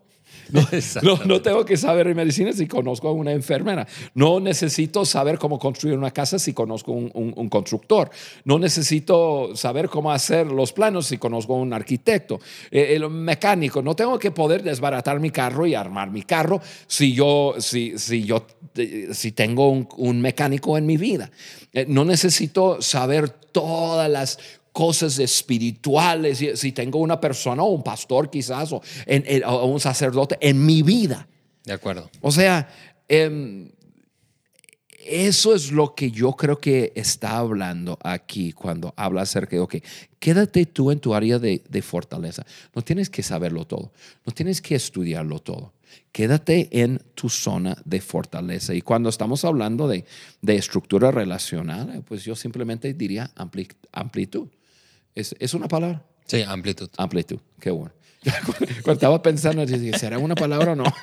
No, 1.02 1.18
no, 1.24 1.42
tengo 1.42 1.64
que 1.64 1.76
saber 1.76 2.14
medicina 2.14 2.52
si 2.52 2.66
conozco 2.66 3.08
a 3.08 3.12
una 3.12 3.32
enfermera. 3.32 3.86
No 4.14 4.40
necesito 4.40 5.04
saber 5.04 5.38
cómo 5.38 5.58
construir 5.58 5.96
una 5.96 6.10
casa 6.10 6.38
si 6.38 6.52
conozco 6.52 6.92
un, 6.92 7.10
un, 7.14 7.48
constructor. 7.48 8.10
No 8.44 8.58
necesito 8.58 9.54
saber 9.54 9.88
cómo 9.88 10.10
hacer 10.10 10.46
los 10.46 10.72
planos 10.72 11.06
si 11.06 11.18
conozco 11.18 11.54
a 11.54 11.58
un 11.58 11.72
arquitecto. 11.72 12.40
Eh, 12.70 12.94
el 12.96 13.08
mecánico. 13.10 13.82
No 13.82 13.94
tengo 13.94 14.18
que 14.18 14.30
poder 14.30 14.62
desbaratar 14.62 15.20
mi 15.20 15.30
carro 15.30 15.66
y 15.66 15.74
armar 15.74 16.10
mi 16.10 16.22
carro 16.22 16.60
si 16.86 17.12
yo, 17.12 17.54
si, 17.58 17.98
si 17.98 18.24
yo 18.24 18.46
eh, 18.76 19.08
si 19.12 19.32
tengo 19.32 19.70
un, 19.70 19.88
un 19.96 20.20
mecánico 20.20 20.78
en 20.78 20.86
mi 20.86 20.96
vida. 20.96 21.30
Eh, 21.72 21.84
no 21.88 22.04
necesito 22.04 22.80
saber 22.80 23.28
todas 23.28 24.10
las 24.10 24.38
cosas 24.78 25.18
espirituales, 25.18 26.38
si 26.54 26.70
tengo 26.70 27.00
una 27.00 27.20
persona 27.20 27.64
o 27.64 27.70
un 27.70 27.82
pastor 27.82 28.30
quizás 28.30 28.70
o, 28.70 28.80
un 29.64 29.80
sacerdote 29.80 30.38
en 30.40 30.64
mi 30.64 30.82
vida. 30.82 31.26
De 31.64 31.72
acuerdo. 31.72 32.08
O 32.20 32.30
sea, 32.30 32.68
em, 33.08 33.72
eso 35.04 35.52
es 35.52 35.72
lo 35.72 35.96
que 35.96 36.12
yo 36.12 36.34
creo 36.34 36.60
que 36.60 36.92
está 36.94 37.38
hablando 37.38 37.98
aquí 38.04 38.52
cuando 38.52 38.94
habla 38.96 39.22
acerca 39.22 39.56
de, 39.56 39.62
ok, 39.62 39.74
quédate 40.20 40.64
tú 40.66 40.92
en 40.92 41.00
tu 41.00 41.12
área 41.12 41.40
de, 41.40 41.82
fortaleza. 41.82 42.46
No 42.72 42.82
tienes 42.82 43.10
que 43.10 43.24
saberlo 43.24 43.66
todo, 43.66 43.90
no 44.24 44.32
tienes 44.32 44.62
que 44.62 44.76
estudiarlo 44.76 45.40
todo. 45.40 45.72
Quédate 46.12 46.68
en 46.70 47.02
tu 47.16 47.28
zona 47.28 47.76
de 47.84 48.00
fortaleza. 48.00 48.74
Y 48.74 48.82
cuando 48.82 49.08
estamos 49.08 49.44
hablando 49.44 49.88
de, 49.88 50.04
estructura 50.46 51.10
relacional, 51.10 52.04
pues 52.06 52.24
yo 52.24 52.36
simplemente 52.36 52.94
diría 52.94 53.28
amplitud. 53.90 54.46
¿Es, 55.18 55.34
¿Es 55.40 55.52
una 55.52 55.66
palabra? 55.66 56.04
Sí, 56.26 56.42
amplitud. 56.42 56.88
Amplitud, 56.96 57.40
qué 57.58 57.72
bueno. 57.72 57.92
Cuando 58.82 58.92
estaba 58.92 59.20
pensando, 59.20 59.66
¿será 59.98 60.18
una 60.18 60.36
palabra 60.36 60.72
o 60.72 60.76
no? 60.76 60.84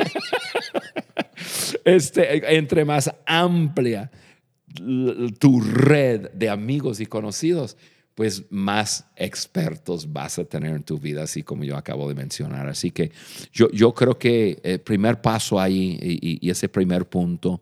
Este, 1.83 2.55
entre 2.55 2.83
más 2.83 3.13
amplia 3.27 4.09
tu 5.37 5.61
red 5.61 6.31
de 6.31 6.49
amigos 6.49 6.99
y 6.99 7.05
conocidos, 7.05 7.77
pues 8.15 8.43
más 8.49 9.05
expertos 9.15 10.11
vas 10.11 10.39
a 10.39 10.45
tener 10.45 10.73
en 10.73 10.83
tu 10.83 10.97
vida, 10.97 11.23
así 11.23 11.43
como 11.43 11.63
yo 11.63 11.77
acabo 11.77 12.07
de 12.09 12.15
mencionar. 12.15 12.67
Así 12.67 12.89
que 12.89 13.11
yo, 13.53 13.69
yo 13.71 13.93
creo 13.93 14.17
que 14.17 14.59
el 14.63 14.79
primer 14.79 15.21
paso 15.21 15.59
ahí 15.59 15.99
y, 16.01 16.49
ese 16.49 16.69
primer 16.69 17.05
punto 17.07 17.61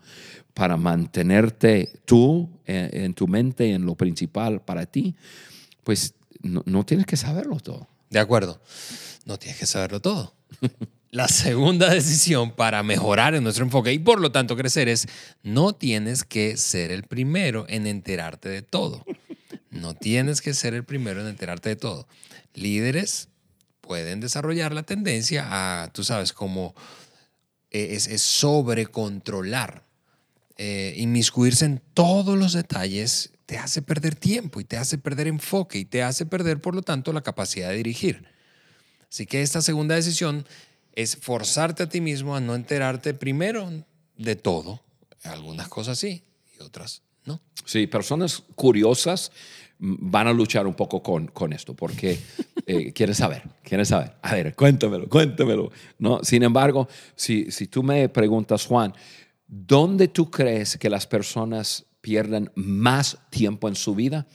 para 0.53 0.77
mantenerte 0.77 1.91
tú 2.05 2.49
en, 2.65 3.13
tu 3.15 3.27
mente, 3.27 3.73
en 3.73 3.85
lo 3.85 3.95
principal 3.95 4.61
para 4.61 4.85
ti, 4.85 5.15
pues 5.83 6.13
no, 6.43 6.61
no 6.65 6.85
tienes 6.85 7.07
que 7.07 7.17
saberlo 7.17 7.59
todo. 7.59 7.87
De 8.11 8.19
acuerdo, 8.19 8.61
no 9.25 9.39
tienes 9.39 9.59
que 9.59 9.65
saberlo 9.65 9.99
todo. 9.99 10.35
La 11.13 11.27
segunda 11.27 11.89
decisión 11.89 12.51
para 12.51 12.81
mejorar 12.81 13.35
en 13.35 13.43
nuestro 13.43 13.63
enfoque 13.63 13.93
y 13.93 13.99
por 13.99 14.19
lo 14.19 14.31
tanto 14.31 14.57
crecer 14.57 14.87
es 14.89 15.07
no 15.43 15.73
tienes 15.73 16.23
que 16.23 16.57
ser 16.57 16.91
el 16.91 17.03
primero 17.03 17.65
en 17.69 17.85
enterarte 17.85 18.49
de 18.49 18.63
todo. 18.63 19.05
No 19.69 19.93
tienes 19.93 20.41
que 20.41 20.55
ser 20.55 20.73
el 20.73 20.83
primero 20.83 21.21
en 21.21 21.27
enterarte 21.27 21.69
de 21.69 21.75
todo. 21.75 22.07
Líderes 22.55 23.29
pueden 23.81 24.21
desarrollar 24.21 24.73
la 24.73 24.83
tendencia 24.83 25.45
a, 25.51 25.93
tú 25.93 26.03
sabes, 26.03 26.33
como 26.33 26.73
eh, 27.69 27.89
es, 27.91 28.07
es 28.07 28.23
sobrecontrolar. 28.23 29.82
Eh, 30.57 30.93
inmiscuirse 30.97 31.65
en 31.65 31.81
todos 31.95 32.37
los 32.37 32.53
detalles 32.53 33.31
te 33.47 33.57
hace 33.57 33.81
perder 33.81 34.15
tiempo 34.15 34.59
y 34.59 34.63
te 34.63 34.77
hace 34.77 34.99
perder 34.99 35.27
enfoque 35.27 35.79
y 35.79 35.85
te 35.85 36.03
hace 36.03 36.25
perder, 36.25 36.61
por 36.61 36.75
lo 36.75 36.83
tanto, 36.83 37.11
la 37.11 37.21
capacidad 37.21 37.69
de 37.69 37.77
dirigir. 37.77 38.25
Así 39.09 39.25
que 39.25 39.41
esta 39.41 39.61
segunda 39.61 39.95
decisión 39.95 40.45
es 40.95 41.17
forzarte 41.17 41.83
a 41.83 41.89
ti 41.89 42.01
mismo 42.01 42.35
a 42.35 42.39
no 42.39 42.55
enterarte 42.55 43.13
primero 43.13 43.69
de 44.17 44.35
todo. 44.35 44.81
Algunas 45.23 45.67
cosas 45.69 45.97
sí 45.97 46.23
y 46.57 46.61
otras 46.61 47.01
no. 47.25 47.41
Sí, 47.65 47.87
personas 47.87 48.43
curiosas 48.55 49.31
van 49.79 50.27
a 50.27 50.33
luchar 50.33 50.67
un 50.67 50.73
poco 50.75 51.01
con, 51.01 51.27
con 51.27 51.51
esto 51.51 51.73
porque 51.73 52.19
eh, 52.65 52.91
quieren 52.95 53.15
saber, 53.15 53.43
quieren 53.63 53.85
saber. 53.85 54.13
A 54.21 54.33
ver, 54.33 54.55
cuéntamelo, 54.55 55.09
cuéntamelo. 55.09 55.71
¿No? 55.99 56.23
Sin 56.23 56.43
embargo, 56.43 56.87
si, 57.15 57.51
si 57.51 57.67
tú 57.67 57.83
me 57.83 58.07
preguntas, 58.09 58.65
Juan, 58.65 58.93
¿dónde 59.47 60.07
tú 60.07 60.29
crees 60.29 60.77
que 60.77 60.89
las 60.89 61.07
personas 61.07 61.85
pierden 62.01 62.51
más 62.55 63.17
tiempo 63.29 63.67
en 63.67 63.75
su 63.75 63.95
vida? 63.95 64.27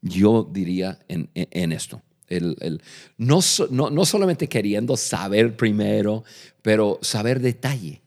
Yo 0.00 0.48
diría 0.50 0.98
en, 1.08 1.72
esto 1.72 2.02
el, 2.30 2.80
no, 3.18 3.40
no, 3.70 4.04
solamente 4.04 4.48
queriendo 4.48 4.96
saber 4.96 5.56
primero, 5.56 6.24
pero 6.62 6.98
saber 7.02 7.40
detalle. 7.40 8.00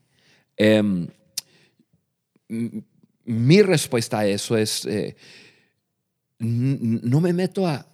Em, 0.56 1.08
mi 3.26 3.62
respuesta 3.62 4.20
a 4.20 4.28
eso 4.28 4.58
es, 4.58 4.86
eh, 4.86 5.16
no 6.40 7.22
me 7.22 7.34
meto 7.34 7.68
a, 7.68 7.86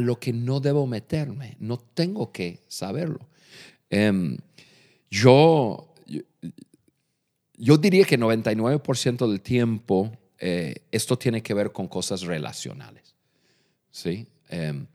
lo 0.00 0.20
que 0.20 0.32
no 0.32 0.60
debo 0.60 0.86
meterme, 0.86 1.56
no 1.58 1.76
tengo 1.76 2.30
que 2.30 2.60
saberlo. 2.68 3.28
Em, 3.88 4.36
yo 5.10 5.92
diría 7.60 8.04
que 8.04 8.18
99% 8.18 9.28
del 9.28 9.40
tiempo 9.42 10.10
eh, 10.38 10.74
esto 10.90 11.18
tiene 11.18 11.42
que 11.42 11.52
ver 11.52 11.70
con 11.70 11.86
cosas 11.86 12.22
relacionales. 12.22 13.14
¿sí? 13.90 14.26
Em, 14.48 14.86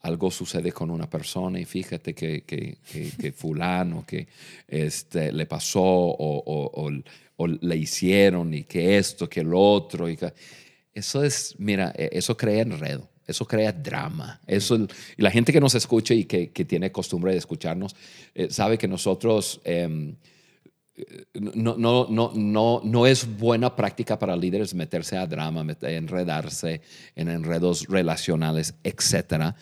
algo 0.00 0.30
sucede 0.30 0.70
con 0.70 0.90
una 0.90 1.10
persona 1.10 1.58
y 1.58 1.64
fíjate 1.64 2.14
que, 2.14 2.42
que, 2.42 2.78
que, 3.18 3.32
fulano 3.32 4.04
que 4.06 4.28
este, 4.68 5.32
le 5.32 5.46
pasó 5.46 5.82
o, 5.82 7.02
o, 7.36 7.46
le 7.48 7.76
hicieron 7.76 8.54
y 8.54 8.62
que 8.62 8.96
esto, 8.98 9.28
que 9.28 9.42
lo 9.42 9.58
otro. 9.58 10.08
Y 10.08 10.16
eso 10.92 11.24
es, 11.24 11.56
mira, 11.58 11.92
e, 11.96 12.10
eso 12.12 12.36
crea 12.36 12.62
enredo, 12.62 13.08
eso 13.26 13.44
crea 13.44 13.72
drama. 13.72 14.40
Eso, 14.46 14.86
la 15.16 15.32
gente 15.32 15.52
que 15.52 15.60
nos 15.60 15.74
escucha 15.74 16.14
y 16.14 16.26
que, 16.26 16.46
tiene 16.64 16.92
costumbre 16.92 17.32
de 17.32 17.38
escucharnos 17.38 17.96
eh, 18.36 18.48
sabe 18.50 18.78
que 18.78 18.86
nosotros... 18.86 19.60
No, 21.34 21.74
no, 21.76 22.06
no, 22.08 22.32
no, 22.34 22.80
no 22.84 23.06
es 23.06 23.26
buena 23.38 23.74
práctica 23.74 24.16
para 24.16 24.36
líderes 24.36 24.74
meterse 24.74 25.16
a 25.16 25.26
drama, 25.26 25.66
enredarse 25.82 26.82
en 27.16 27.28
enredos 27.28 27.86
relacionales, 27.88 28.74
etcétera. 28.84 29.56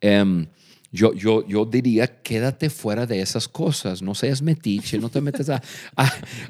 Em, 0.00 0.46
yo, 0.92 1.12
yo, 1.12 1.44
yo 1.46 1.64
diría, 1.64 2.22
quédate 2.22 2.70
fuera 2.70 3.04
de 3.04 3.20
esas 3.20 3.48
cosas, 3.48 4.00
no 4.00 4.14
seas 4.14 4.40
metiche, 4.40 4.98
no 4.98 5.08
te 5.08 5.20
metes 5.20 5.50
a, 5.50 5.60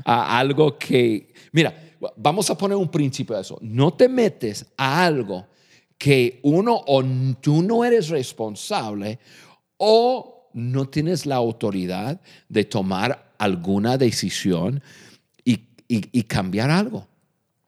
a, 0.04 0.38
algo 0.38 0.78
que... 0.78 1.32
Mira, 1.52 1.74
vamos 2.16 2.50
a 2.50 2.58
poner 2.58 2.76
un 2.76 2.90
principio 2.90 3.34
de 3.36 3.42
eso, 3.42 3.58
no 3.62 3.94
te 3.94 4.08
metes 4.08 4.66
a 4.76 5.06
algo 5.06 5.46
que 5.96 6.40
uno 6.42 6.82
o 6.86 7.02
tú 7.40 7.62
no 7.62 7.84
eres 7.84 8.10
responsable 8.10 9.18
o 9.78 10.50
no 10.52 10.88
tienes 10.88 11.24
la 11.26 11.36
autoridad 11.36 12.20
de 12.48 12.64
tomar 12.64 13.25
alguna 13.38 13.98
decisión 13.98 14.82
y, 15.44 15.60
y 15.88 16.22
cambiar 16.24 16.70
algo. 16.70 17.06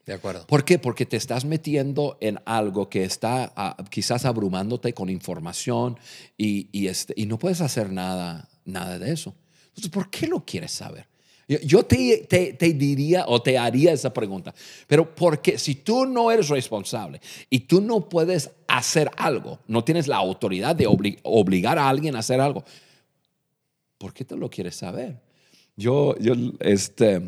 De 0.08 0.14
acuerdo. 0.14 0.46
¿Por 0.46 0.64
qué? 0.64 0.78
Porque 0.78 1.04
te 1.04 1.18
estás 1.18 1.44
metiendo 1.44 2.16
en 2.22 2.40
algo 2.46 2.88
que 2.88 3.04
está 3.04 3.52
ah, 3.54 3.76
quizás 3.90 4.24
abrumándote 4.24 4.94
con 4.94 5.10
información 5.10 5.98
y, 6.38 6.68
y, 6.72 6.86
este, 6.86 7.12
y 7.14 7.26
no 7.26 7.38
puedes 7.38 7.60
hacer 7.60 7.92
nada, 7.92 8.48
nada 8.64 8.98
de 8.98 9.12
eso. 9.12 9.34
Entonces, 9.66 9.90
¿por 9.90 10.08
qué 10.08 10.26
lo 10.26 10.42
quieres 10.46 10.72
saber? 10.72 11.06
Yo, 11.46 11.82
te, 11.82 12.26
te, 12.26 12.54
te, 12.54 12.72
diría 12.72 13.26
o 13.28 13.42
te 13.42 13.58
haría 13.58 13.92
esa 13.92 14.10
pregunta, 14.12 14.54
pero 14.86 15.14
porque 15.14 15.58
si 15.58 15.74
tú 15.74 16.06
no 16.06 16.30
eres 16.30 16.48
responsable 16.48 17.20
y 17.50 17.60
tú 17.60 17.82
no 17.82 18.08
puedes 18.08 18.50
hacer 18.66 19.10
algo, 19.18 19.58
no 19.66 19.84
tienes 19.84 20.08
la 20.08 20.16
autoridad 20.16 20.74
de 20.74 20.86
obligar 20.86 21.78
a 21.78 21.86
alguien 21.86 22.16
a 22.16 22.20
hacer 22.20 22.40
algo, 22.40 22.64
¿por 23.98 24.14
qué 24.14 24.24
te 24.24 24.36
lo 24.36 24.48
quieres 24.48 24.76
saber? 24.76 25.27
Yo, 25.78 26.16
yo 26.18 26.34
este, 26.58 27.22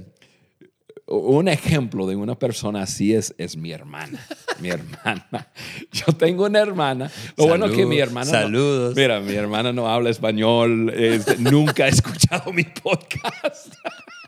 un 1.07 1.47
ejemplo 1.47 2.09
de 2.09 2.17
una 2.17 2.37
persona 2.37 2.83
así 2.83 3.15
es, 3.15 3.33
es 3.39 3.57
mi 3.57 3.71
hermana. 3.71 4.19
Mi 4.59 4.71
hermana. 4.71 5.49
Yo 5.93 6.13
tengo 6.13 6.47
una 6.47 6.59
hermana. 6.59 7.13
Lo 7.37 7.47
bueno 7.47 7.71
que 7.71 7.87
mi 7.87 8.01
hermana. 8.01 8.29
Saludos. 8.29 8.97
mira, 8.97 9.21
mi 9.21 9.35
hermana 9.35 9.73
no 9.73 9.87
habla 9.87 10.11
español. 10.11 10.93
nunca 11.39 11.85
ha 11.85 11.89
escuchado 11.89 12.53
mi 12.53 12.65
podcast. 12.65 13.73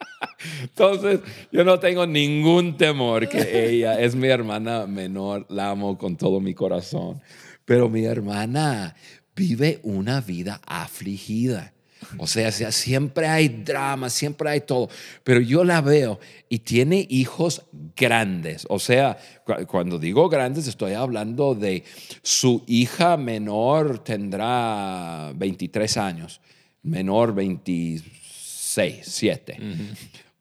Entonces, 0.63 1.19
yo 1.51 1.65
no 1.65 1.81
tengo 1.81 2.07
ningún 2.07 2.77
temor 2.77 3.29
que 3.29 3.71
ella 3.71 4.01
es 4.01 4.15
mi 4.15 4.29
hermana 4.29 4.87
menor. 4.87 5.47
La 5.49 5.71
amo 5.71 5.99
con 5.99 6.17
todo 6.17 6.39
mi 6.39 6.55
corazón. 6.55 7.21
Pero 7.65 7.89
mi 7.89 8.05
hermana 8.05 8.95
vive 9.35 9.81
una 9.83 10.21
vida 10.21 10.61
afligida. 10.65 11.73
O 12.19 12.27
sea, 12.27 12.51
siempre 12.53 13.27
hay 13.29 13.49
drama, 13.49 14.11
siempre 14.11 14.51
hay 14.51 14.61
todo. 14.61 14.89
Pero 15.25 15.41
yo 15.41 15.65
la 15.65 15.81
veo 15.81 16.21
y 16.49 16.61
tiene 16.61 17.07
hijos 17.09 17.63
grandes. 17.97 18.67
O 18.69 18.79
sea, 18.79 19.19
cuando 19.67 19.99
digo 19.99 20.29
grandes, 20.29 20.67
estoy 20.67 20.95
hablando 20.95 21.55
de 21.55 21.85
su 22.23 22.65
hija 22.67 23.17
menor 23.17 23.99
tendrá 24.01 25.33
23 25.35 25.97
años, 25.97 26.41
menor 26.83 27.35
26, 27.35 29.01
7. 29.03 29.59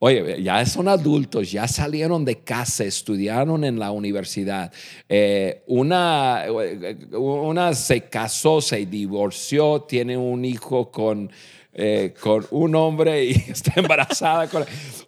Oye, 0.04 0.42
ya 0.42 0.66
son 0.66 0.88
adultos, 0.88 1.52
ya 1.52 1.68
salieron 1.68 2.26
de 2.26 2.40
casa, 2.40 2.84
estudiaron 2.84 3.64
en 3.64 3.78
la 3.78 3.92
universidad. 3.92 4.74
Eh, 5.08 5.62
una, 5.68 6.46
una 7.12 7.76
se 7.76 8.02
casó, 8.02 8.62
se 8.62 8.84
divorció, 8.88 9.82
tiene 9.84 10.18
un 10.18 10.44
hijo 10.44 10.90
con, 10.90 11.32
eh, 11.72 12.16
con 12.20 12.48
un 12.50 12.74
hombre 12.74 13.26
y 13.26 13.32
está 13.48 13.74
embarazada. 13.76 14.50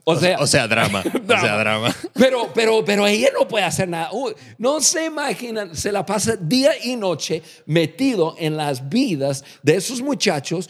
o, 0.04 0.16
sea, 0.16 0.38
o 0.38 0.46
sea, 0.46 0.68
drama. 0.68 1.04
O 1.04 1.28
sea, 1.28 1.58
drama. 1.58 1.92
Pero, 2.14 2.52
pero, 2.54 2.86
pero 2.86 3.08
ella 3.08 3.30
no 3.34 3.48
puede 3.48 3.66
hacer 3.66 3.90
nada. 3.90 4.12
no 4.60 4.80
se 4.80 5.06
imaginan, 5.06 5.76
se 5.76 5.92
la 5.92 6.06
pasa 6.06 6.36
día 6.36 6.72
y 6.84 6.96
noche 6.98 7.42
metido 7.66 8.36
en 8.38 8.58
las 8.58 8.88
vidas 8.90 9.44
de 9.64 9.76
esos 9.76 10.04
muchachos 10.04 10.70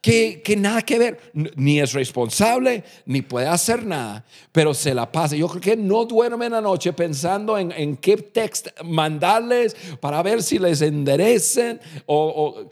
que, 0.00 0.40
que 0.42 0.56
nada 0.56 0.82
que 0.82 0.98
ver, 0.98 1.32
ni 1.34 1.78
es 1.80 1.92
responsable, 1.92 2.84
ni 3.04 3.22
puede 3.22 3.46
hacer 3.46 3.84
nada, 3.84 4.24
pero 4.50 4.72
se 4.72 4.94
la 4.94 5.10
pasa. 5.12 5.36
Yo 5.36 5.48
creo 5.48 5.60
que 5.60 5.76
no 5.76 6.06
duerme 6.06 6.46
en 6.46 6.52
la 6.52 6.60
noche 6.60 6.92
pensando 6.92 7.58
en, 7.58 7.70
en 7.72 7.96
qué 7.96 8.16
texto 8.16 8.70
mandarles 8.84 9.76
para 10.00 10.22
ver 10.22 10.42
si 10.42 10.58
les 10.58 10.80
enderecen 10.80 11.80
o... 12.06 12.68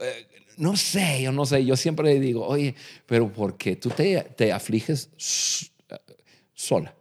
eh, 0.00 0.26
no 0.58 0.76
sé, 0.76 1.22
yo 1.22 1.32
no 1.32 1.46
sé, 1.46 1.64
yo 1.64 1.76
siempre 1.76 2.14
le 2.14 2.20
digo, 2.20 2.46
oye, 2.46 2.74
pero 3.06 3.32
¿por 3.32 3.56
qué 3.56 3.76
tú 3.76 3.88
te, 3.88 4.20
te 4.36 4.52
afliges 4.52 5.08
sola? 6.54 6.94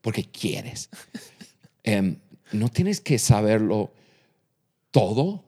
Porque 0.00 0.24
quieres. 0.24 0.88
Em, 1.84 2.16
no 2.52 2.68
tienes 2.68 3.00
que 3.00 3.18
saberlo 3.18 3.90
todo 4.92 5.42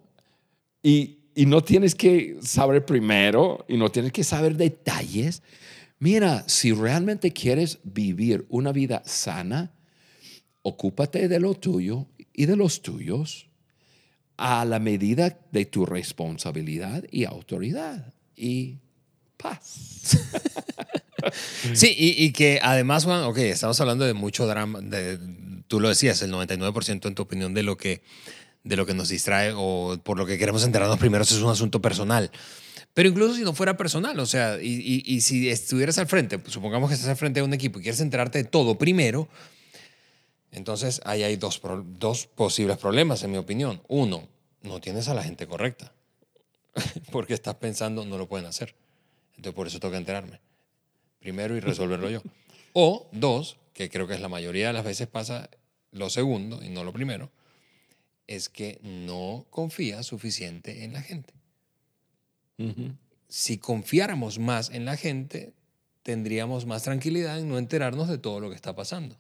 y, 0.83 1.24
y 1.35 1.47
no 1.47 1.63
tienes 1.63 1.95
que 1.95 2.37
saber 2.43 2.85
primero 2.85 3.65
y 3.69 3.77
no 3.77 3.91
tienes 3.91 4.13
que 4.13 4.25
saber 4.25 4.57
detalles. 4.57 5.43
Mira, 5.99 6.45
si 6.47 6.73
realmente 6.73 7.33
quieres 7.33 7.79
vivir 7.83 8.47
una 8.49 8.73
vida 8.73 9.03
sana, 9.05 9.73
ocúpate 10.63 11.29
de 11.29 11.41
lo 11.41 11.55
tuyo 11.55 12.07
y 12.33 12.47
de 12.47 12.57
los 12.57 12.83
tuyos 12.83 13.49
a 14.37 14.65
la 14.65 14.79
medida 14.79 15.39
de 15.53 15.65
tu 15.65 15.87
responsabilidad 15.87 17.05
y 17.11 17.25
autoridad 17.25 18.13
y 18.37 18.79
paz. 19.37 20.19
Sí, 21.73 21.95
y, 21.97 22.23
y 22.23 22.33
que 22.33 22.61
además, 22.63 23.05
Juan, 23.05 23.23
ok, 23.23 23.39
estamos 23.39 23.81
hablando 23.81 24.05
de 24.05 24.13
mucho 24.13 24.47
drama, 24.47 24.81
de, 24.83 25.19
tú 25.69 25.81
lo 25.81 25.89
decías, 25.89 26.21
el 26.23 26.33
99% 26.33 27.07
en 27.07 27.15
tu 27.15 27.23
opinión 27.23 27.55
de 27.55 27.63
lo, 27.63 27.77
que, 27.79 28.03
de 28.65 28.77
lo 28.77 28.87
que 28.87 28.95
nos 28.95 29.09
distrae 29.11 29.53
o 29.55 29.99
por 30.03 30.19
lo 30.19 30.27
que 30.27 30.37
queremos 30.39 30.65
enterarnos 30.65 30.99
primero 30.99 31.23
es 31.23 31.33
un 31.33 31.51
asunto 31.51 31.81
personal. 31.81 32.31
Pero 32.95 33.09
incluso 33.09 33.35
si 33.35 33.43
no 33.43 33.53
fuera 33.53 33.77
personal, 33.77 34.19
o 34.21 34.27
sea, 34.27 34.59
y, 34.61 34.67
y- 34.69 35.03
y 35.15 35.21
si 35.21 35.49
estuvieras 35.51 35.99
al 35.99 36.07
frente, 36.07 36.39
pues, 36.39 36.53
supongamos 36.53 36.89
que 36.89 36.95
estás 36.95 37.11
al 37.11 37.17
frente 37.17 37.41
de 37.41 37.45
un 37.45 37.53
equipo 37.55 37.79
y 37.79 37.83
quieres 37.83 38.01
enterarte 38.01 38.39
de 38.39 38.45
todo 38.45 38.79
primero, 38.79 39.29
entonces 40.53 41.01
ahí 41.05 41.23
hay 41.23 41.37
dos, 41.37 41.61
dos 41.99 42.27
posibles 42.27 42.79
problemas, 42.79 43.23
en 43.25 43.33
mi 43.33 43.39
opinión. 43.39 43.83
Uno, 43.89 44.29
no 44.63 44.81
tienes 44.81 45.09
a 45.09 45.15
la 45.15 45.23
gente 45.25 45.47
correcta, 45.47 45.93
porque 47.13 47.35
estás 47.35 47.57
pensando 47.57 48.05
no 48.05 48.19
lo 48.19 48.29
pueden 48.29 48.47
hacer. 48.47 48.75
Entonces 49.37 49.55
por 49.55 49.67
eso 49.67 49.81
tengo 49.81 49.93
que 49.93 49.99
enterarme 49.99 50.41
primero 51.21 51.57
y 51.57 51.61
resolverlo 51.61 52.11
yo. 52.11 52.23
O 52.77 53.09
dos, 53.13 53.57
que 53.73 53.89
creo 53.89 54.09
que 54.09 54.15
es 54.15 54.21
la 54.21 54.29
mayoría 54.29 54.67
de 54.67 54.73
las 54.73 54.85
veces 54.85 55.07
pasa 55.07 55.49
lo 55.93 56.11
segundo 56.11 56.61
y 56.61 56.71
no 56.71 56.83
lo 56.83 56.93
primero, 56.93 57.31
es 58.27 58.49
que 58.49 58.79
no 58.83 59.47
confías 59.51 60.07
suficiente 60.07 60.85
en 60.85 60.93
la 60.93 61.03
gente. 61.03 61.35
Si 63.29 63.59
confiáramos 63.59 64.39
más 64.39 64.71
en 64.71 64.85
la 64.85 64.97
gente, 64.97 65.53
tendríamos 66.03 66.67
más 66.67 66.83
tranquilidad 66.85 67.39
en 67.41 67.49
no 67.49 67.59
enterarnos 67.59 68.09
de 68.09 68.19
todo 68.19 68.41
lo 68.41 68.49
que 68.51 68.57
está 68.57 68.75
pasando. 68.77 69.17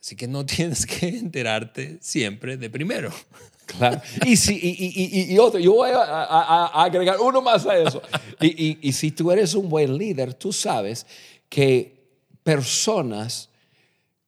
Así 0.00 0.14
que 0.14 0.28
no 0.28 0.46
tienes 0.46 0.86
que 0.86 1.08
enterarte 1.08 1.98
siempre 2.00 2.56
de 2.56 2.70
primero. 2.70 3.10
Claro. 3.66 4.00
Y, 4.24 4.36
si, 4.36 4.54
y, 4.54 4.76
y- 4.78 5.32
y- 5.34 5.38
otro, 5.40 5.58
yo 5.58 5.72
voy 5.74 5.90
a, 5.90 5.98
a- 6.00 6.66
a 6.68 6.84
agregar 6.84 7.18
uno 7.20 7.42
más 7.42 7.66
a 7.66 7.76
eso. 7.76 8.00
Y, 8.40 8.46
y- 8.64 8.78
y 8.80 8.92
si 8.92 9.10
tú 9.10 9.32
eres 9.32 9.54
un 9.54 9.68
buen 9.68 9.98
líder, 9.98 10.34
tú 10.34 10.52
sabes 10.52 11.04
que 11.48 12.06
personas 12.44 13.50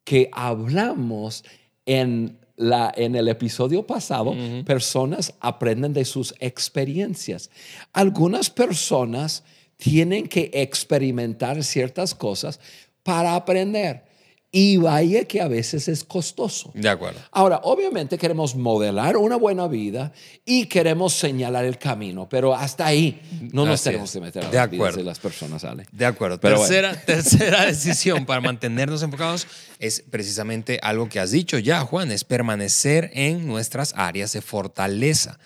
que 0.02 0.28
hablamos 0.32 1.44
en, 1.86 2.36
la, 2.58 2.92
en 2.94 3.14
el 3.14 3.28
episodio 3.28 3.86
pasado, 3.86 4.34
personas 4.66 5.32
aprenden 5.40 5.92
de 5.92 6.04
sus 6.04 6.34
experiencias. 6.40 7.50
Algunas 7.92 8.50
personas 8.50 9.44
tienen 9.76 10.26
que 10.28 10.50
experimentar 10.52 11.62
ciertas 11.62 12.14
cosas 12.14 12.60
para 13.04 13.36
aprender. 13.36 14.07
Y 14.50 14.78
vaya 14.78 15.26
que 15.26 15.42
a 15.42 15.48
veces 15.48 15.88
es 15.88 16.04
costoso. 16.04 16.70
De 16.74 16.88
acuerdo. 16.88 17.20
Ahora, 17.32 17.60
obviamente 17.64 18.16
queremos 18.16 18.56
modelar 18.56 19.18
una 19.18 19.36
buena 19.36 19.68
vida 19.68 20.12
y 20.46 20.64
queremos 20.66 21.12
señalar 21.12 21.66
el 21.66 21.76
camino, 21.76 22.26
pero 22.30 22.54
hasta 22.54 22.86
ahí 22.86 23.20
no 23.52 23.66
nos 23.66 23.74
Así 23.74 23.90
tenemos 23.90 24.08
es. 24.08 24.14
que 24.14 24.20
meter 24.20 24.44
a 24.46 24.50
De 24.50 24.58
acuerdo. 24.58 24.96
de 24.98 25.04
las 25.04 25.18
personas, 25.18 25.64
Ale. 25.64 25.86
De 25.92 26.06
acuerdo. 26.06 26.40
Pero 26.40 26.60
tercera, 26.60 26.98
tercera 27.06 27.66
decisión 27.66 28.24
para 28.24 28.40
mantenernos 28.40 29.02
enfocados 29.02 29.46
es 29.78 30.02
precisamente 30.10 30.78
algo 30.82 31.10
que 31.10 31.20
has 31.20 31.30
dicho 31.30 31.58
ya, 31.58 31.82
Juan, 31.82 32.10
es 32.10 32.24
permanecer 32.24 33.10
en 33.12 33.46
nuestras 33.46 33.92
áreas 33.96 34.32
de 34.32 34.40
fortaleza. 34.40 35.38